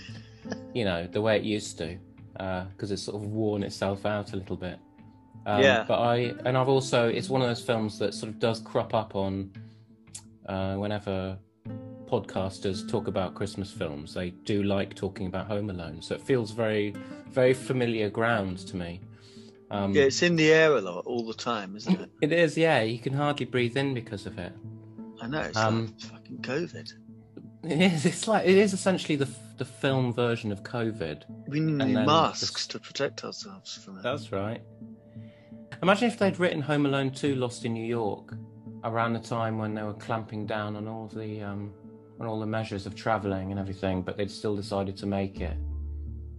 [0.74, 1.98] you know, the way it used to,
[2.34, 4.78] because it's sort of worn itself out a little bit.
[5.46, 5.86] Um, Yeah.
[5.88, 8.94] But I, and I've also, it's one of those films that sort of does crop
[8.94, 9.52] up on
[10.48, 11.38] uh, whenever
[12.06, 14.14] podcasters talk about Christmas films.
[14.14, 16.94] They do like talking about Home Alone, so it feels very,
[17.32, 19.02] very familiar ground to me.
[19.70, 22.10] Um, Yeah, it's in the air a lot all the time, isn't it?
[22.22, 22.82] It is, yeah.
[22.82, 24.54] You can hardly breathe in because of it.
[25.22, 25.42] I know.
[25.42, 26.94] It's Um, like fucking COVID.
[27.64, 28.06] It is.
[28.06, 31.24] It's like it is essentially the the film version of COVID.
[31.48, 34.04] We need masks to protect ourselves from it.
[34.04, 34.62] That's right.
[35.82, 38.34] Imagine if they'd written Home Alone 2 Lost in New York
[38.84, 41.74] around the time when they were clamping down on all the um,
[42.20, 45.58] on all the measures of travelling and everything, but they'd still decided to make it.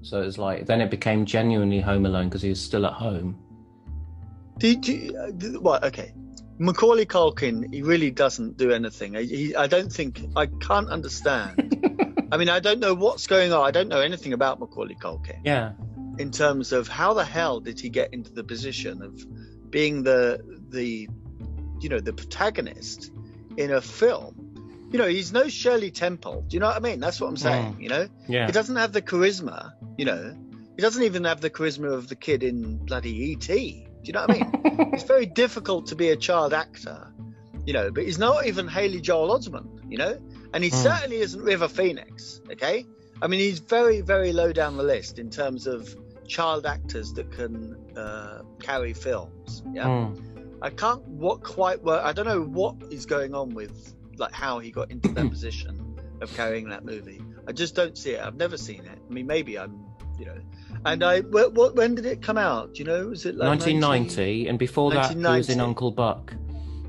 [0.03, 2.93] So it was like then it became genuinely Home Alone because he was still at
[2.93, 3.39] home.
[4.59, 5.17] Did you?
[5.17, 5.85] uh, what?
[5.85, 6.13] Okay.
[6.59, 9.17] Macaulay Culkin, he really doesn't do anything.
[9.17, 11.75] I- He, I don't think, I can't understand.
[12.33, 13.63] I mean, I don't know what's going on.
[13.67, 15.73] I don't know anything about Macaulay Culkin Yeah,
[16.19, 19.25] in terms of how the hell did he get into the position of
[19.71, 21.09] being the, the,
[21.81, 23.13] you know, the protagonist
[23.57, 24.35] in a film.
[24.91, 26.45] You know, he's no Shirley Temple.
[26.49, 26.99] Do you know what I mean?
[26.99, 27.75] That's what I'm saying.
[27.75, 27.83] Mm.
[27.83, 29.73] You know, yeah, he doesn't have the charisma.
[29.99, 30.35] You know,
[30.77, 33.49] he doesn't even have the charisma of the kid in bloody ET.
[34.03, 34.91] Do you know what I mean?
[34.95, 37.13] it's very difficult to be a child actor,
[37.67, 40.19] you know, but he's not even Haley Joel Osment, you know,
[40.55, 40.77] and he Hmm.
[40.77, 42.87] certainly isn't River Phoenix, okay?
[43.21, 45.95] I mean, he's very, very low down the list in terms of
[46.27, 49.63] child actors that can uh, carry films.
[49.73, 50.25] Yeah, Mm.
[50.63, 52.05] I can't what quite work.
[52.05, 55.97] I don't know what is going on with like how he got into that position
[56.21, 57.21] of carrying that movie.
[57.47, 58.21] I just don't see it.
[58.21, 58.99] I've never seen it.
[59.09, 59.85] I mean, maybe I'm,
[60.19, 60.37] you know,
[60.85, 62.75] And I, what, what, when did it come out?
[62.75, 63.09] Do you know?
[63.09, 66.35] Was it like 1990, and before that, he was in Uncle Buck,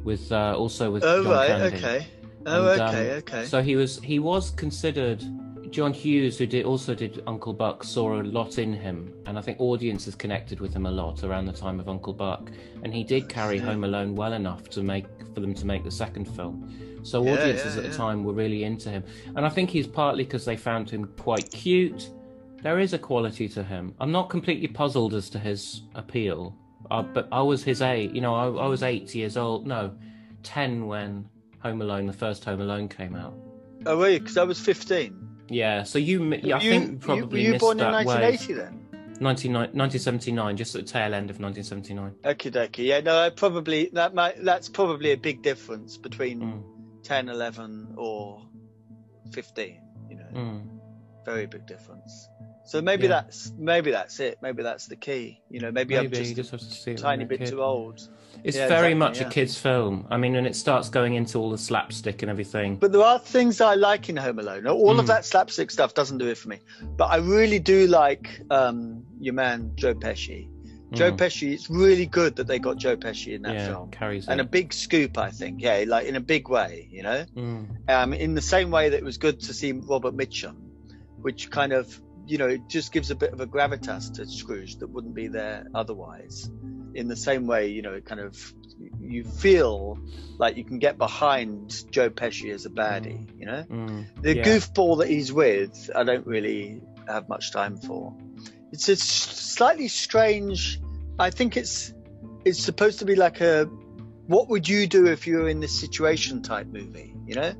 [0.04, 1.78] with uh, also with Oh John right, Candy.
[1.78, 2.08] okay.
[2.46, 3.46] Oh And, um, okay, okay.
[3.46, 5.24] So he was he was considered.
[5.72, 9.42] John Hughes, who did also did Uncle Buck, saw a lot in him, and I
[9.42, 12.50] think audiences connected with him a lot around the time of Uncle Buck,
[12.82, 15.92] and he did carry Home Alone well enough to make for them to make the
[15.92, 17.00] second film.
[17.04, 17.98] So Yeah, audiences yeah, at the yeah.
[17.98, 19.04] time were really into him,
[19.36, 22.10] and I think he's partly because they found him quite cute.
[22.62, 23.94] There is a quality to him.
[24.00, 26.56] I'm not completely puzzled as to his appeal,
[26.92, 28.12] uh, but I was his age.
[28.14, 29.66] You know, I, I was eight years old.
[29.66, 29.96] No,
[30.44, 31.26] ten when
[31.64, 33.34] Home Alone, the first Home Alone, came out.
[33.86, 35.28] oh wait, because I was 15.
[35.52, 38.58] Yeah, so you, I you, think you you- probably were you born in 1980 wave.
[38.64, 38.86] then?
[39.22, 42.14] 19, 1979, just at the tail end of 1979.
[42.24, 42.86] Okay, dokie.
[42.86, 46.64] Yeah, no, I probably that might that's probably a big difference between Mm,
[47.04, 48.42] 10, 11, or
[49.34, 49.82] 15.
[50.10, 50.79] You know, mm.
[51.26, 52.30] Very big difference.
[52.66, 53.10] So maybe Yeah.
[53.10, 54.38] that's maybe that's it.
[54.42, 55.42] Maybe that's the key.
[55.50, 57.50] You know, maybe, I'm just you just have to see a tiny bit kid.
[57.50, 58.08] too old.
[58.44, 59.28] It's Yeah, very exactly, much yeah.
[59.28, 60.08] a kid's film.
[60.10, 62.78] I mean, and it starts going into all the slapstick and everything.
[62.78, 64.66] But there are things I like in Home Alone.
[64.68, 65.10] All of Mm.
[65.10, 66.60] that slapstick stuff doesn't do it for me.
[66.96, 70.48] But I really do like um, your man Joe Pesci.
[70.94, 71.18] Joe Mm.
[71.18, 71.52] Pesci.
[71.54, 73.92] It's really good that they got Joe Pesci in that yeah, film.
[73.92, 75.62] carries And a big scoop, I think.
[75.62, 77.26] Yeah, like in a big way, you know.
[77.36, 80.56] Mm, Um, in the same way that it was good to see Robert Mitchum,
[81.22, 84.78] which kind of, you know, it just gives a bit of a gravitas to Scrooge
[84.78, 86.50] that wouldn't be there otherwise.
[86.94, 88.36] In the same way, you know, it kind of,
[89.00, 90.00] you feel
[90.38, 93.64] like you can get behind Joe Pesci as a baddie, you know?
[93.70, 94.44] mm, The yeah.
[94.44, 98.16] goofball that he's with, I don't really have much time for.
[98.72, 100.80] It's a slightly strange.
[101.18, 101.94] I think it's
[102.46, 103.66] it's supposed to be like a
[104.28, 107.54] what would you do if you were in this situation type movie, you know,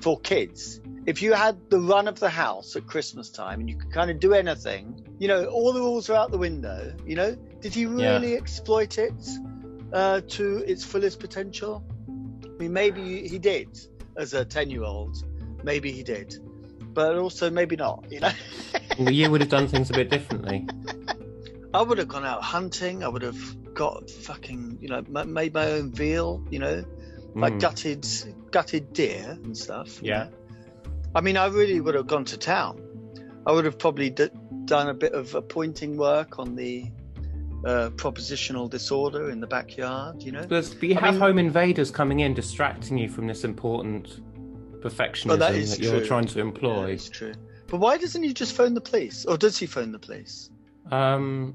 [0.00, 0.80] for kids.
[1.06, 4.10] If you had the run of the house at Christmas time and you could kind
[4.10, 6.92] of do anything, you know, all the rules are out the window.
[7.06, 8.18] You know, did he Yeah.
[8.18, 9.14] really exploit it
[9.92, 11.84] uh, to its fullest potential?
[12.44, 13.78] I mean, maybe he did
[14.16, 15.16] as a ten-year-old.
[15.62, 16.34] Maybe he did,
[16.92, 18.04] but also maybe not.
[18.10, 18.30] You know.
[18.98, 20.66] Well, you would have done things a bit differently.
[21.74, 23.04] I would have gone out hunting.
[23.04, 26.42] I would have got fucking, you know, ma- made my own veal.
[26.50, 26.84] You know,
[27.34, 28.06] like Mm, gutted,
[28.50, 30.00] gutted deer and stuff.
[30.02, 30.24] you Yeah.
[30.24, 30.30] know.
[31.16, 32.80] I mean, I really would have gone to town.
[33.46, 34.28] I would have probably d-
[34.66, 36.84] done a bit of appointing work on the
[37.64, 40.22] uh, propositional disorder in the backyard.
[40.22, 40.46] You know.
[40.46, 44.20] But, you I have mean- home invaders coming in, distracting you from this important
[44.82, 46.90] perfectionism that is you're trying to employ.
[46.92, 47.32] it's true.
[47.66, 50.50] But why doesn't he just phone the police, or does he phone the police?
[50.92, 51.54] Um,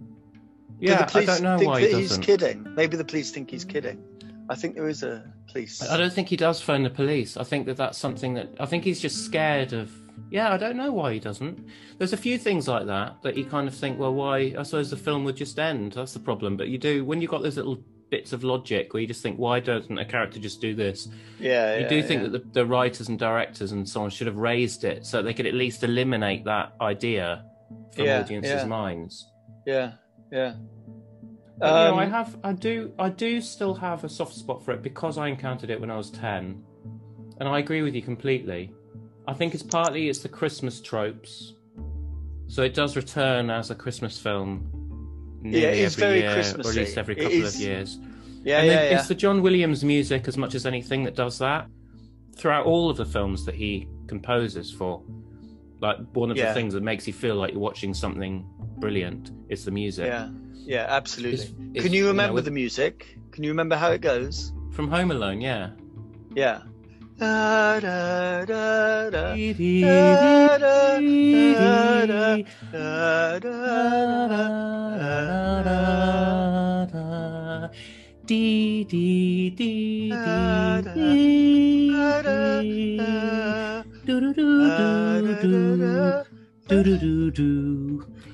[0.79, 2.23] Do yeah, the I police don't know think why that he he's doesn't.
[2.23, 2.67] kidding.
[2.75, 4.03] Maybe the police think he's kidding.
[4.51, 5.81] I think there is a police.
[5.81, 7.37] I don't think he does phone the police.
[7.37, 9.89] I think that that's something that I think he's just scared of.
[10.29, 11.67] Yeah, I don't know why he doesn't.
[11.97, 14.53] There's a few things like that that you kind of think, well, why?
[14.59, 15.93] I suppose the film would just end.
[15.93, 16.57] That's the problem.
[16.57, 19.37] But you do when you've got those little bits of logic where you just think,
[19.37, 21.07] why doesn't a character just do this?
[21.39, 22.27] Yeah, You yeah, do think yeah.
[22.29, 25.33] that the, the writers and directors and so on should have raised it so they
[25.33, 27.45] could at least eliminate that idea
[27.95, 28.65] from Yeah, audiences' yeah.
[28.65, 29.31] minds.
[29.65, 29.93] Yeah,
[30.29, 30.55] yeah.
[31.61, 34.71] You know, I Um, have, I do, I do still have a soft spot for
[34.71, 36.63] it because I encountered it when I was ten,
[37.39, 38.71] and I agree with you completely.
[39.27, 41.53] I think it's partly it's the Christmas tropes,
[42.47, 44.67] so it does return as a Christmas film.
[45.43, 47.97] Nearly it is every very year, or at least every couple of years.
[48.43, 48.97] Yeah, and yeah, yeah.
[48.99, 51.67] it's the John Williams music as much as anything that does that
[52.35, 55.03] throughout all of the films that he composes for.
[55.79, 56.47] Like one of Yeah.
[56.49, 58.45] the things that makes you feel like you're watching something
[58.79, 60.07] brilliant is the music.
[60.07, 60.29] Yeah,
[60.65, 61.39] yeah, absolutely.
[61.45, 63.17] It's- it's, Can you know, remember with- the music?
[63.31, 64.51] Can you remember how it goes?
[64.71, 65.41] from Home Alone?
[65.41, 65.69] Yeah.
[66.35, 66.61] Yeah.
[67.17, 70.99] Da, da, da, da, da, da, da,
[72.71, 73.47] da, da,
[75.63, 77.69] da, da, da.
[78.25, 82.97] Dee dee dee dee dee da, da, dee.
[82.97, 84.61] da, Do do do
[87.31, 88.10] da,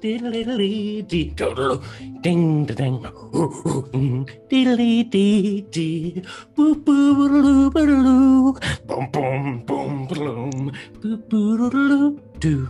[0.00, 1.76] ding ding ding ding dee ding ding diddle dee diddle
[2.22, 4.76] ding ding diddle
[5.14, 6.22] dee dee
[6.56, 8.58] boo boo diddle diddle
[8.88, 12.68] boom boom boom boom boo boo diddle doo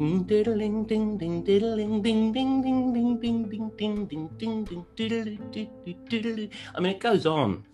[0.00, 5.36] Diddling ding ding diddling ding ding ding ding ding ding ding ding ding ding diddly
[5.52, 6.50] diddly diddly.
[6.74, 7.64] I mean, it goes on.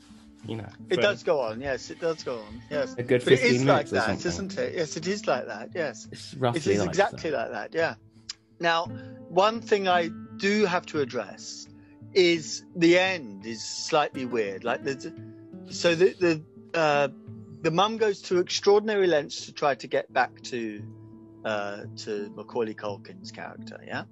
[0.48, 0.68] you know.
[0.90, 1.60] It does go on.
[1.60, 2.60] Yes, it does go on.
[2.70, 4.74] Yes, A good but it 15 is like that, isn't it?
[4.74, 5.70] Yes, it is like that.
[5.74, 6.08] Yes.
[6.10, 7.52] It's roughly It is like exactly that.
[7.52, 7.94] like that, yeah.
[8.60, 8.86] Now,
[9.28, 11.66] one thing I do have to address
[12.12, 14.64] is the end is slightly weird.
[14.64, 15.06] Like, there's,
[15.68, 17.08] so the the uh,
[17.62, 20.82] the mum goes to extraordinary lengths to try to get back to
[21.44, 24.04] uh, to Macaulay Culkin's character, yeah.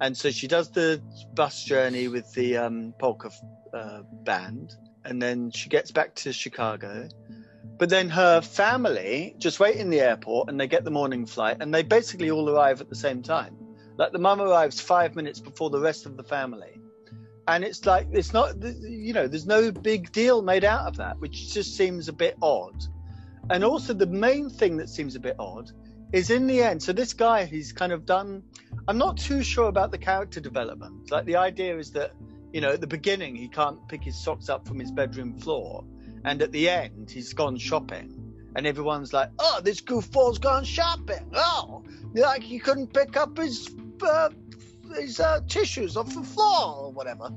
[0.00, 1.00] And so she does the
[1.34, 3.30] bus journey with the um, polka
[3.72, 7.08] uh, band, and then she gets back to Chicago.
[7.78, 11.56] But then her family just wait in the airport and they get the morning flight
[11.60, 13.56] and they basically all arrive at the same time.
[13.96, 16.80] Like the mum arrives five minutes before the rest of the family.
[17.46, 21.18] And it's like, it's not, you know, there's no big deal made out of that,
[21.20, 22.84] which just seems a bit odd.
[23.50, 25.70] And also, the main thing that seems a bit odd
[26.12, 26.82] is in the end.
[26.82, 28.42] So, this guy, he's kind of done,
[28.88, 31.10] I'm not too sure about the character development.
[31.10, 32.12] Like, the idea is that,
[32.54, 35.84] you know, at the beginning, he can't pick his socks up from his bedroom floor
[36.24, 41.30] and at the end he's gone shopping and everyone's like oh this goofball's gone shopping
[41.34, 41.82] oh
[42.14, 43.68] like he couldn't pick up his
[44.02, 44.30] uh,
[44.96, 47.30] his uh, tissues off the floor or whatever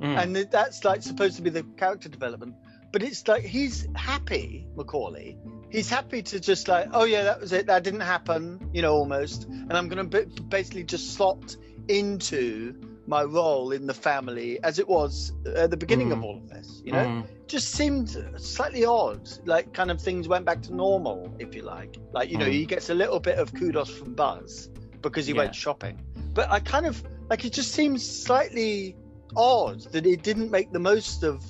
[0.00, 0.20] Mm.
[0.20, 2.56] and that's like supposed to be the character development
[2.90, 5.36] but it's like he's happy macaulay
[5.70, 8.92] he's happy to just like oh yeah that was it that didn't happen you know
[8.92, 11.56] almost and i'm gonna b- basically just slot
[11.88, 12.74] into
[13.06, 16.24] my role in the family as it was at the beginning of Mhm.
[16.24, 17.26] all of this you know Mm.
[17.46, 19.28] just seemed slightly odd.
[19.44, 21.98] Like kind of things went back to normal, if you like.
[22.12, 22.52] Like you know, Mm.
[22.52, 24.70] he gets a little bit of kudos from Buzz
[25.10, 25.38] because he Yeah.
[25.42, 26.00] went shopping.
[26.34, 28.96] But I kind of like it just seems slightly
[29.36, 31.44] odd that it didn't make the most of,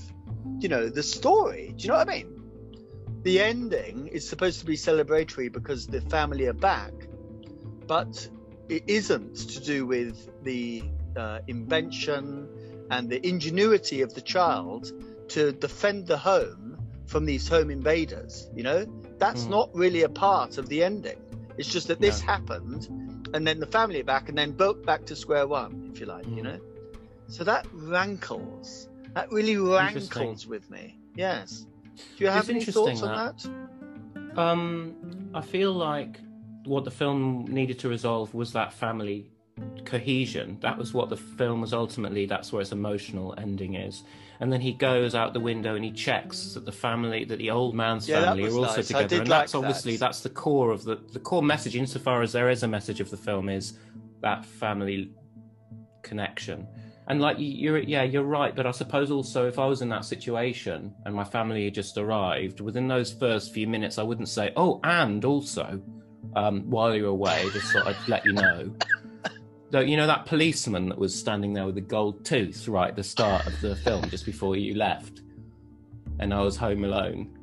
[0.61, 1.73] you know, the story.
[1.77, 2.31] Do you know what I mean?
[3.23, 6.93] The ending is supposed to be celebratory because the family are back,
[7.87, 8.29] but
[8.69, 10.83] it isn't to do with the
[11.17, 12.49] uh, invention
[12.90, 14.93] and the ingenuity of the child
[15.29, 18.49] to defend the home from these home invaders.
[18.55, 18.87] You know,
[19.19, 19.51] that's Mm.
[19.51, 21.21] not really a part of the ending.
[21.59, 22.27] It's just that this No.
[22.27, 22.88] happened,
[23.35, 26.25] and then the family back, and then both back to square one, if you like.
[26.27, 26.44] You Mm.
[26.44, 26.61] know,
[27.27, 28.88] so that rankles.
[29.14, 30.99] That really rankles with me.
[31.14, 31.66] Yes.
[32.16, 34.38] Do you have It's any thoughts on that?
[34.38, 36.20] Um, I feel like
[36.64, 39.31] what the film needed to resolve was that family
[39.85, 40.59] cohesion.
[40.61, 42.27] That was what the film was ultimately.
[42.27, 44.03] That's where its emotional ending is.
[44.40, 47.51] And then he goes out the window and he checks that the family, that the
[47.51, 48.88] old man's Yeah, family are also nice.
[48.88, 49.21] Together.
[49.21, 50.01] And like that's obviously that.
[50.01, 51.77] that's the core of the the core message.
[51.77, 53.79] Insofar as there is a message of the film, is
[54.23, 55.12] that family
[56.03, 56.67] connection.
[57.07, 58.57] And like you- you're, yeah, you're right.
[58.57, 61.97] But I suppose also if I was in that situation and my family had just
[61.99, 65.81] arrived, within those first few minutes, I wouldn't say, "Oh, and also,
[66.35, 68.75] um, while you're away, just thought I'd let you know."
[69.75, 72.95] Though you know that policeman that was standing there with the gold tooth right at
[72.95, 75.23] the start of the film, just before you left,
[76.21, 77.37] and I was home alone.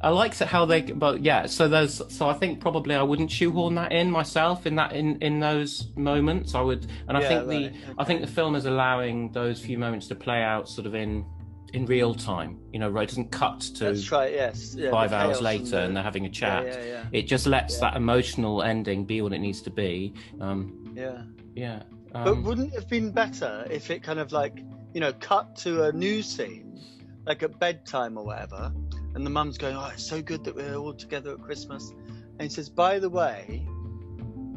[0.00, 1.46] I like how they, but yeah.
[1.46, 5.16] So there's, so I think probably I wouldn't shoehorn that in myself in that in
[5.22, 6.56] in those moments.
[6.56, 9.60] I would, and I Yeah, think the, right, I think the film is allowing those
[9.60, 11.24] few moments to play out sort of in
[11.72, 12.58] in real time.
[12.72, 13.04] You know, right?
[13.04, 14.32] It doesn't cut to That's right.
[14.32, 14.74] Yes.
[14.76, 16.64] Yeah, five hours later the- and they're having a chat.
[16.66, 20.14] yeah, yeah, It just lets that emotional ending be what it needs to be.
[20.40, 21.22] Um, yeah.
[21.54, 21.82] yeah.
[22.14, 24.54] Um, But wouldn't it have been better if it kind of like,
[24.94, 26.80] you know, cut to a news scene,
[27.26, 28.72] like at bedtime or whatever,
[29.14, 31.92] and the mum's going, "Oh, it's so good that we're all together at Christmas,"
[32.38, 33.66] and he says, "By the way,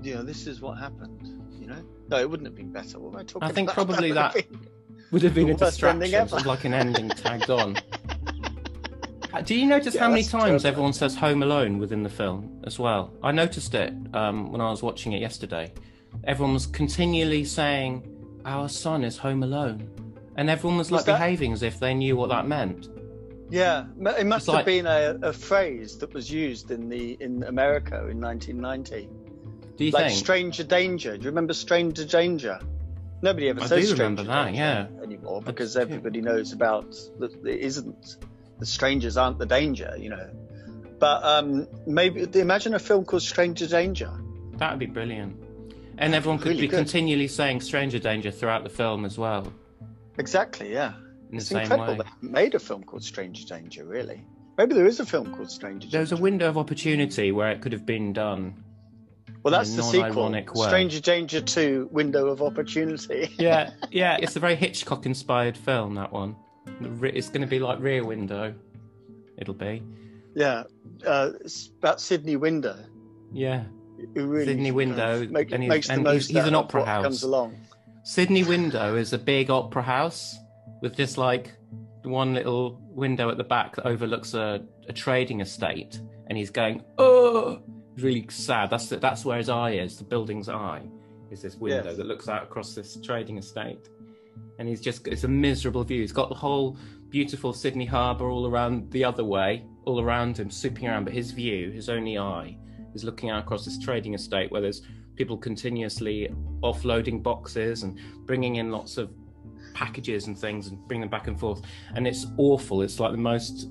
[0.02, 1.28] you know, this is what happened."
[1.60, 3.00] You know, no, it wouldn't have been better.
[3.00, 3.76] What am I talking I think about?
[3.88, 4.68] probably that- been-
[5.12, 7.76] would have been a distraction, sort of like an ending tagged on.
[9.34, 10.68] Uh, Do you notice Yeah, how many times terrible.
[10.68, 13.14] everyone says "Home Alone" within the film as well?
[13.24, 15.72] I noticed it um, when I was watching it yesterday.
[16.24, 18.04] Everyone was continually saying,
[18.46, 19.90] "Our son is home alone,"
[20.36, 22.90] and everyone was, Was like that- behaving as if they knew what that meant.
[23.50, 23.86] Yeah,
[24.18, 27.44] it must It's have like- been a, a phrase that was used in the in
[27.44, 29.10] America in 1990,
[29.78, 30.18] Do you like think?
[30.18, 31.18] stranger danger.
[31.18, 32.60] Do you remember stranger danger?
[33.24, 34.60] Nobody ever I says do stranger remember that, danger
[34.98, 35.04] yeah.
[35.04, 38.18] anymore because everybody knows about that it isn't
[38.60, 40.30] the strangers aren't the danger, you know.
[41.00, 44.12] But um, maybe imagine a film called Stranger Danger.
[44.58, 45.36] That would be brilliant.
[46.02, 46.78] And everyone could Really be good.
[46.78, 49.54] continually saying "Stranger Danger" throughout the film as well,
[50.18, 50.94] Exactly, yeah.
[51.30, 52.06] in the It's same incredible way.
[52.22, 54.22] they made a film called Stranger Danger, really.
[54.58, 55.98] Maybe there is a film called Stranger Danger.
[55.98, 58.64] There's a window of opportunity where it could have been done.
[59.44, 60.30] well, that's the sequel.
[60.32, 60.46] way.
[60.68, 63.30] Stranger Danger 2 Window of Opportunity.
[63.40, 65.96] Yeah, yeah, it's a very Hitchcock-inspired film.
[65.96, 66.36] That one.
[67.04, 68.54] It's going to be like Rear Window.
[69.38, 69.82] It'll be.
[70.36, 70.64] Yeah,
[71.06, 72.78] uh, it's about Sydney Window.
[73.34, 73.64] Yeah,
[74.16, 76.82] Who really Sydney Window, make- and he's- makes the and most he's- he's an opera
[76.82, 77.04] what house.
[77.04, 77.56] Comes along.
[78.04, 80.36] Sydney Window is a big opera house
[80.82, 81.54] with just like
[82.04, 86.84] one little window at the back that overlooks a, a trading estate, and he's going,
[86.98, 87.60] "Oh!"
[87.98, 88.70] Really sad.
[88.70, 89.98] That's the, that's where his eye is.
[89.98, 90.82] The building's eye
[91.30, 91.98] is this window Yes.
[91.98, 93.90] that looks out across this trading estate,
[94.58, 96.02] and he's just it's a miserable view.
[96.02, 96.78] He's got the whole
[97.10, 101.32] beautiful Sydney Harbour all around the other way, all around him, swooping around, but his
[101.32, 102.58] view, his only eye,
[102.94, 104.82] is looking out across this trading estate where there's
[105.16, 106.34] people continuously
[106.64, 109.12] offloading boxes and bringing in lots of
[109.74, 111.62] packages and things and bring them back and forth.
[111.96, 112.82] And it's awful.
[112.82, 113.70] It's like the most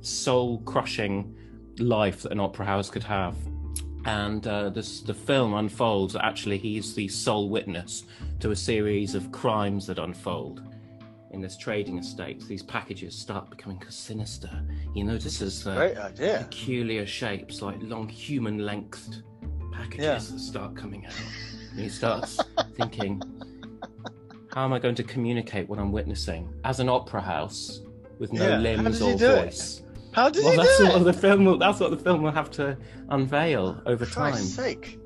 [0.00, 1.34] soul crushing
[1.78, 3.36] life that an opera house could have.
[4.04, 6.16] And uh, this, the film unfolds.
[6.16, 8.04] Actually, he's the sole witness
[8.40, 10.62] to a series of crimes that unfold
[11.30, 12.46] in this trading estate.
[12.48, 14.50] These packages start becoming sinister.
[14.94, 19.22] He notices uh, peculiar shapes, like long human lengthed
[19.72, 20.14] packages Yeah.
[20.18, 21.12] that start coming out.
[21.72, 22.38] And he starts
[22.76, 23.22] thinking,
[24.54, 27.80] how am I going to communicate what I'm witnessing as an opera house
[28.18, 29.44] with no Yeah, limbs or do it?
[29.44, 29.82] voice?
[30.12, 31.04] How did Well, he that's do what it?
[31.04, 31.44] the film.
[31.44, 32.76] Will, that's what the film will have to
[33.10, 34.32] unveil over For time.
[34.32, 34.98] Christ's sake.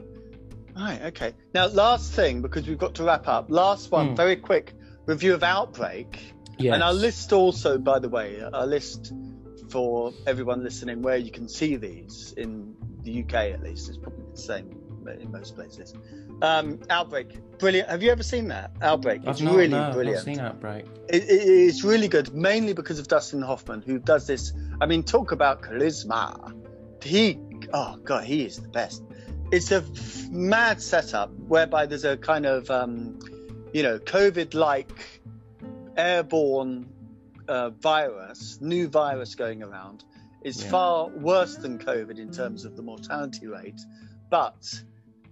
[0.77, 1.35] Right, okay.
[1.53, 3.51] Now, last thing, because we've got to wrap up.
[3.51, 4.15] Last one, Hmm.
[4.15, 4.75] very quick
[5.07, 6.21] review of Outbreak.
[6.59, 6.75] Yes.
[6.75, 9.13] And our list also, by the way, our list
[9.71, 13.89] for everyone listening where you can see these in the UK at least.
[13.89, 14.79] It's probably the same
[15.21, 15.95] in most places.
[16.43, 17.89] Um, Outbreak, brilliant.
[17.89, 18.71] Have you ever seen that?
[18.83, 19.23] Outbreak.
[19.23, 20.25] I've It's not, really no, I've brilliant.
[20.25, 20.85] seen Outbreak.
[21.09, 24.53] It, it, it's really good, mainly because of Dustin Hoffman, who does this.
[24.81, 26.55] I mean, talk about charisma.
[27.03, 27.39] He,
[27.73, 29.03] oh god, he is the best.
[29.51, 33.19] It's a f- mad setup whereby there's a kind of, um,
[33.73, 35.21] you know, COVID-like
[35.97, 36.89] airborne
[37.49, 40.05] uh, virus, new virus going around.
[40.43, 40.71] is Yeah.
[40.71, 43.81] far worse than COVID in terms of the mortality rate,
[44.29, 44.83] but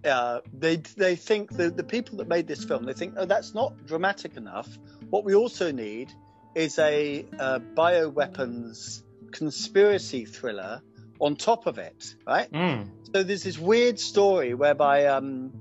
[0.04, 3.52] uh, they they think the the people that made this film they think oh that's
[3.52, 4.68] not dramatic enough.
[5.10, 6.12] What we also need
[6.54, 10.80] is a uh, bioweapons conspiracy thriller
[11.20, 12.50] on top of it, right?
[12.50, 12.88] Mm.
[13.12, 15.52] So there's this weird story whereby, um,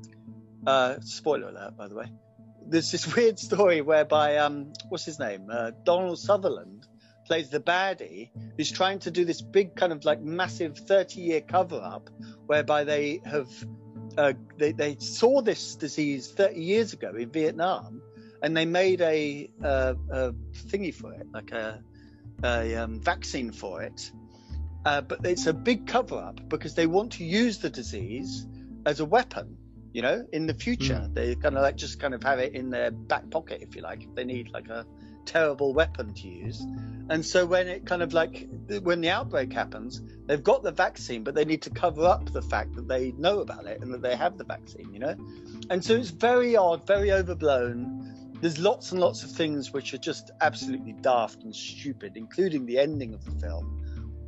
[0.66, 2.06] uh, spoiler alert, by the way.
[2.70, 5.48] There's this weird story whereby, um, what's his name?
[5.52, 6.88] Uh, Donald Sutherland
[7.26, 11.42] plays the baddie who's trying to do this big kind of like massive 30 year
[11.42, 12.10] cover up
[12.48, 13.48] whereby they have,
[14.18, 18.02] uh, they, they saw this disease 30 years ago in Vietnam
[18.42, 21.84] and they made a, uh, a thingy for it, like a,
[22.44, 24.12] a um, vaccine for it
[24.86, 28.48] uh, but it's a big cover up because they want to use the disease
[28.86, 29.58] as a weapon
[29.94, 31.00] you know in the future.
[31.00, 31.14] Hmm.
[31.14, 33.82] They kind of like just kind of have it in their back pocket if you
[33.82, 34.86] like if they need like a
[35.26, 36.60] terrible weapon to use.
[37.10, 38.48] And so when it kind of like
[38.84, 42.42] when the outbreak happens they've got the vaccine but they need to cover up the
[42.42, 45.16] fact that they know about it and that they have the vaccine you know?
[45.70, 48.36] And so it's very odd very overblown.
[48.42, 52.80] There's lots and lots of things which are just absolutely daft and stupid including the
[52.80, 53.76] ending of the film.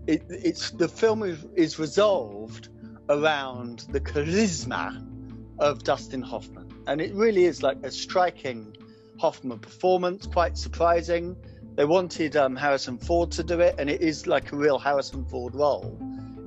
[0.08, 2.70] It, it's the film is, is resolved
[3.10, 5.11] around the charisma
[5.60, 8.76] of Dustin Hoffman, and it really is like a striking
[9.20, 11.36] Hoffman performance, quite surprising.
[11.76, 15.26] They wanted um, Harrison Ford to do it, and it is like a real Harrison
[15.26, 15.98] Ford role.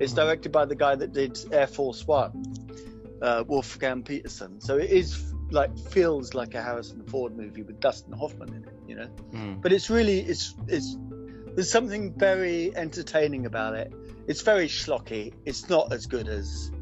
[0.00, 2.44] It's directed by the guy that did Air Force One,
[3.22, 4.60] uh, Wolfgang Petersen.
[4.60, 8.74] So it is like feels like a Harrison Ford movie with Dustin Hoffman in it,
[8.88, 9.60] you know Mm.
[9.62, 10.96] but it's really it's it's
[11.54, 13.92] there's something very entertaining about it
[14.26, 16.72] it's very schlocky it's not as good as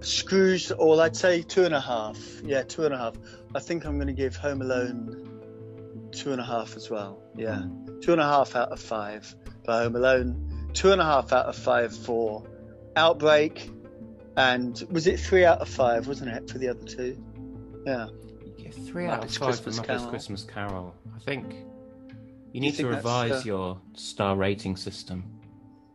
[0.00, 3.14] scrooge or i'd say two and a half yeah two and a half
[3.54, 5.24] i think i'm going to give home alone
[6.12, 7.62] two and a half as well yeah
[8.00, 9.34] two and a half out of five
[9.64, 12.42] for home alone two and a half out of five for
[12.96, 13.70] outbreak
[14.36, 17.16] and was it three out of five wasn't it for the other two
[17.86, 18.06] yeah
[18.56, 20.06] Yeah, three out of Muppets five for Christmas Muppets Carol.
[20.10, 20.94] Christmas Carol.
[21.14, 21.64] I think you
[22.52, 25.24] you need to think that's, revise uh, your star rating system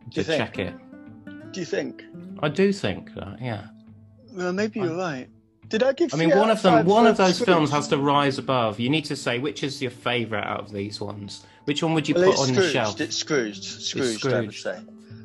[0.08, 0.38] Do you to think?
[0.44, 0.74] check it.
[1.52, 2.04] do you think
[2.40, 3.68] I do think that, yeah.
[4.34, 5.28] Well maybe you're right
[5.68, 8.36] did i give I mean, one of them, one of those films has to rise
[8.38, 8.78] above.
[8.78, 11.44] You need to say which is your favourite out of these ones.
[11.64, 12.60] Which one would you Well, put on Scrooged.
[12.62, 13.00] the shelf?
[13.00, 13.64] It's Scrooged.
[13.64, 14.78] Scrooged, I would say.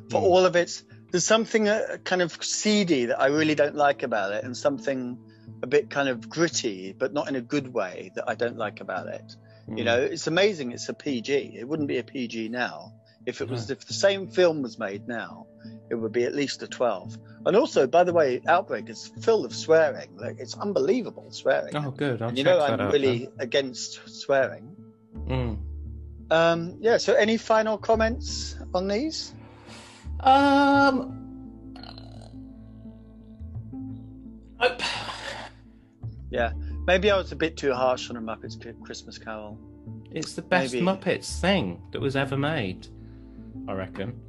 [0.08, 0.24] For Mm.
[0.24, 4.32] all of its, there's something uh, kind of seedy that I really don't like about
[4.32, 5.18] it, and something
[5.62, 8.80] a bit kind of gritty, but not in a good way that I don't like
[8.80, 9.36] about it.
[9.68, 9.84] You Mm.
[9.84, 10.72] know, it's amazing.
[10.72, 11.56] It's a PG.
[11.58, 12.94] It wouldn't be a PG now
[13.26, 15.46] if it was if the same film was made now.
[15.90, 17.18] It would be at least a 12.
[17.44, 20.16] And also, by the way, Outbreak is full of swearing.
[20.16, 21.74] Like it's unbelievable swearing.
[21.76, 22.22] Oh, good.
[22.22, 22.92] I'll and you check know, that I'm out.
[22.92, 24.74] really against swearing.
[25.26, 25.58] then.
[26.30, 26.96] Um, yeah.
[26.98, 29.34] So, any final comments on these?
[30.20, 30.26] Mm.
[30.26, 31.16] Um.
[34.60, 34.76] I-
[36.30, 36.52] Yeah,
[36.86, 39.58] maybe I was a bit too harsh on a Muppets Christmas Carol.
[40.12, 40.86] It's the best Maybe.
[40.86, 42.86] Muppets thing that was ever made.
[43.68, 44.20] I reckon.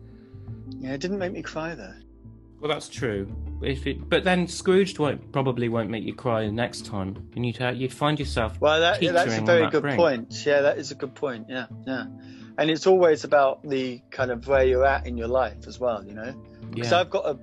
[0.80, 1.94] Yeah, it didn't make me cry though.
[2.60, 3.28] Well, that's true.
[3.64, 7.58] If it, but then Scrooge won't probably won't make you cry next time, and you'd
[7.58, 8.60] ha- you'd find yourself.
[8.62, 9.98] Well, that, yeah, that's a very that good brink.
[9.98, 10.46] point.
[10.46, 11.48] Yeah, that is a good point.
[11.50, 12.06] Yeah, yeah.
[12.58, 16.06] And it's always about the kind of where you're at in your life as well,
[16.06, 16.34] you know?
[16.70, 17.00] Because Yeah.
[17.00, 17.40] I've got a,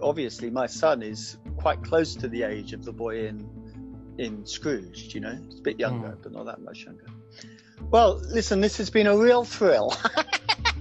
[0.00, 3.46] obviously, my son is quite close to the age of the boy in
[4.16, 5.36] in Scrooge, you know?
[5.46, 6.22] It's a bit younger, Hmm.
[6.22, 7.04] but not that much younger.
[7.90, 9.92] Well, listen, this has been a real thrill.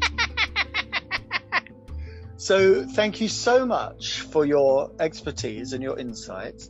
[2.43, 6.67] so, thank you so much for your expertise and your insight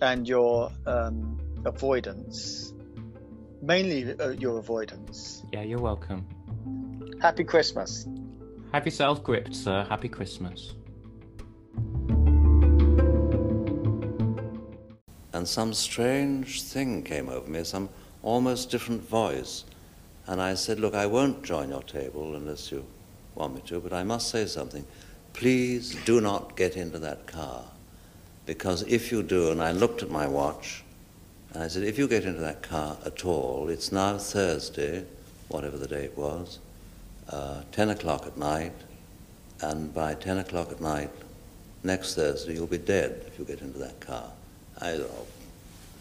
[0.00, 2.72] and your um, avoidance,
[3.62, 5.42] mainly uh, your avoidance.
[5.52, 6.26] Yeah, you're welcome.
[7.20, 8.06] Happy Christmas.
[8.72, 9.84] Have yourself gripped, sir.
[9.88, 10.74] Happy Christmas.
[15.40, 17.88] and some strange thing came over me, some
[18.22, 19.64] almost different voice.
[20.26, 22.84] And I said, Look, I won't join your table unless you
[23.34, 24.84] want me to, but I must say something.
[25.40, 27.64] Please do not get into that car.
[28.44, 30.84] Because if you do, and I looked at my watch,
[31.54, 35.02] and I said, if you get into that car at all, it's now Thursday,
[35.48, 36.58] whatever the date was,
[37.30, 38.74] uh, 10 o'clock at night,
[39.62, 41.08] and by 10 o'clock at night
[41.84, 44.30] next Thursday, you'll be dead if you get into that car.
[44.78, 45.26] I said, oh,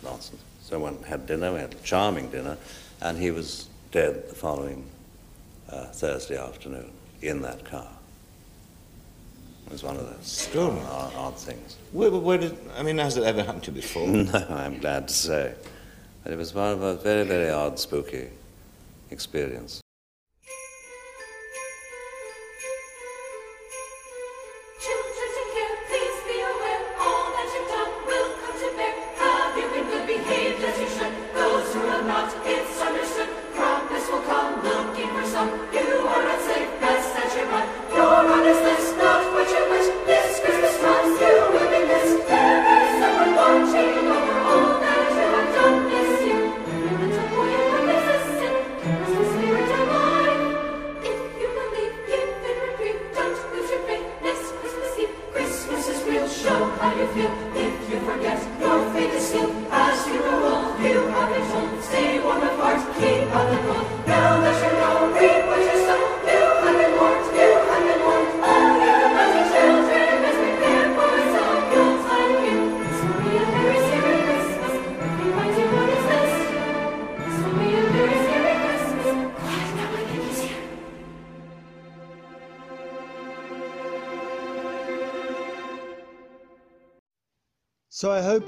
[0.03, 0.41] nonsense.
[0.63, 2.57] So went had dinner, we had a charming dinner,
[3.01, 4.83] and he was dead the following
[5.69, 7.87] uh, Thursday afternoon in that car.
[9.69, 10.87] It was one of those Extraordinary.
[10.87, 11.77] odd, odd things.
[11.91, 14.07] Where, where did, I mean, has it ever happened to you before?
[14.07, 15.53] No, I'm glad to say.
[16.23, 18.29] But it was one of a very, very odd, spooky
[19.11, 19.79] experience.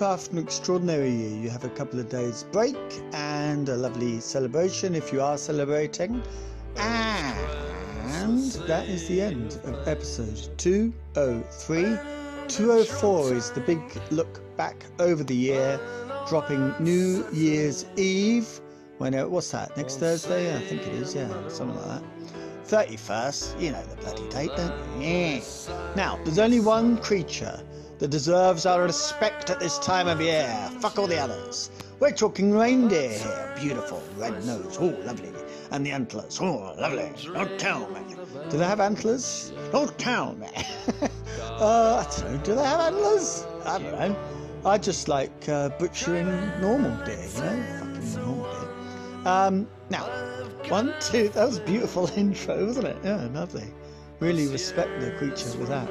[0.01, 2.75] After an extraordinary year you have a couple of days break
[3.13, 6.23] and a lovely celebration if you are celebrating.
[6.75, 11.83] And that is the end of episode 203.
[12.47, 13.79] 204 is the big
[14.09, 15.79] look back over the year,
[16.27, 18.59] dropping New Year's Eve.
[18.97, 19.77] When what's that?
[19.77, 20.55] Next Thursday?
[20.55, 22.03] I think it is, yeah, something like that.
[22.89, 25.07] 31st, you know the bloody date, don't you?
[25.07, 25.93] Yeah.
[25.95, 27.61] Now, there's only one creature
[28.01, 30.49] that deserves our respect at this time of year.
[30.79, 31.69] Fuck all the others.
[31.99, 33.55] We're talking reindeer here.
[33.55, 35.31] Beautiful, red nose, oh, lovely.
[35.69, 37.11] And the antlers, oh, lovely.
[37.31, 38.01] Don't tell me.
[38.49, 39.53] Do they have antlers?
[39.71, 40.47] Don't tell me.
[41.43, 42.37] uh, I don't know.
[42.43, 43.45] Do they have antlers?
[43.65, 44.17] I don't know.
[44.65, 46.25] I just like uh, butchering
[46.59, 47.63] normal deer, you know?
[47.81, 49.27] Fucking normal deer.
[49.31, 50.05] Um, now,
[50.69, 52.97] one, two, that was a beautiful intro, wasn't it?
[53.03, 53.67] Yeah, lovely.
[54.19, 55.87] Really respect the creature with that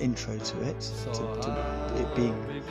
[0.00, 2.62] intro to it, to, to it being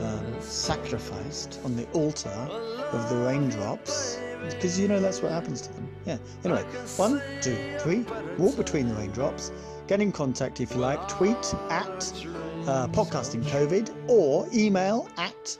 [0.00, 4.18] um, sacrificed on the altar of the raindrops,
[4.50, 5.88] because you know that's what happens to them.
[6.06, 6.18] Yeah.
[6.44, 6.62] Anyway,
[6.96, 8.04] one, two, three,
[8.38, 9.52] walk between the raindrops.
[9.86, 11.06] Get in contact if you like.
[11.08, 11.88] Tweet at
[12.66, 15.58] uh, podcasting COVID or email at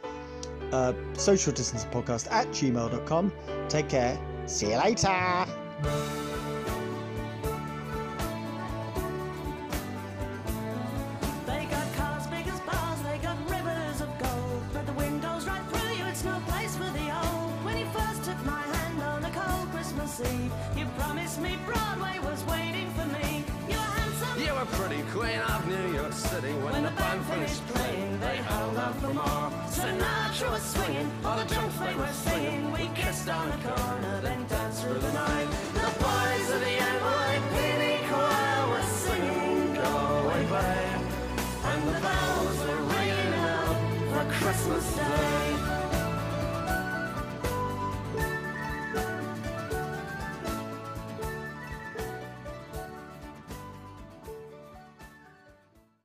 [0.72, 3.32] uh, social distance podcast at gmail.com.
[3.68, 4.18] Take care.
[4.46, 6.31] See you later.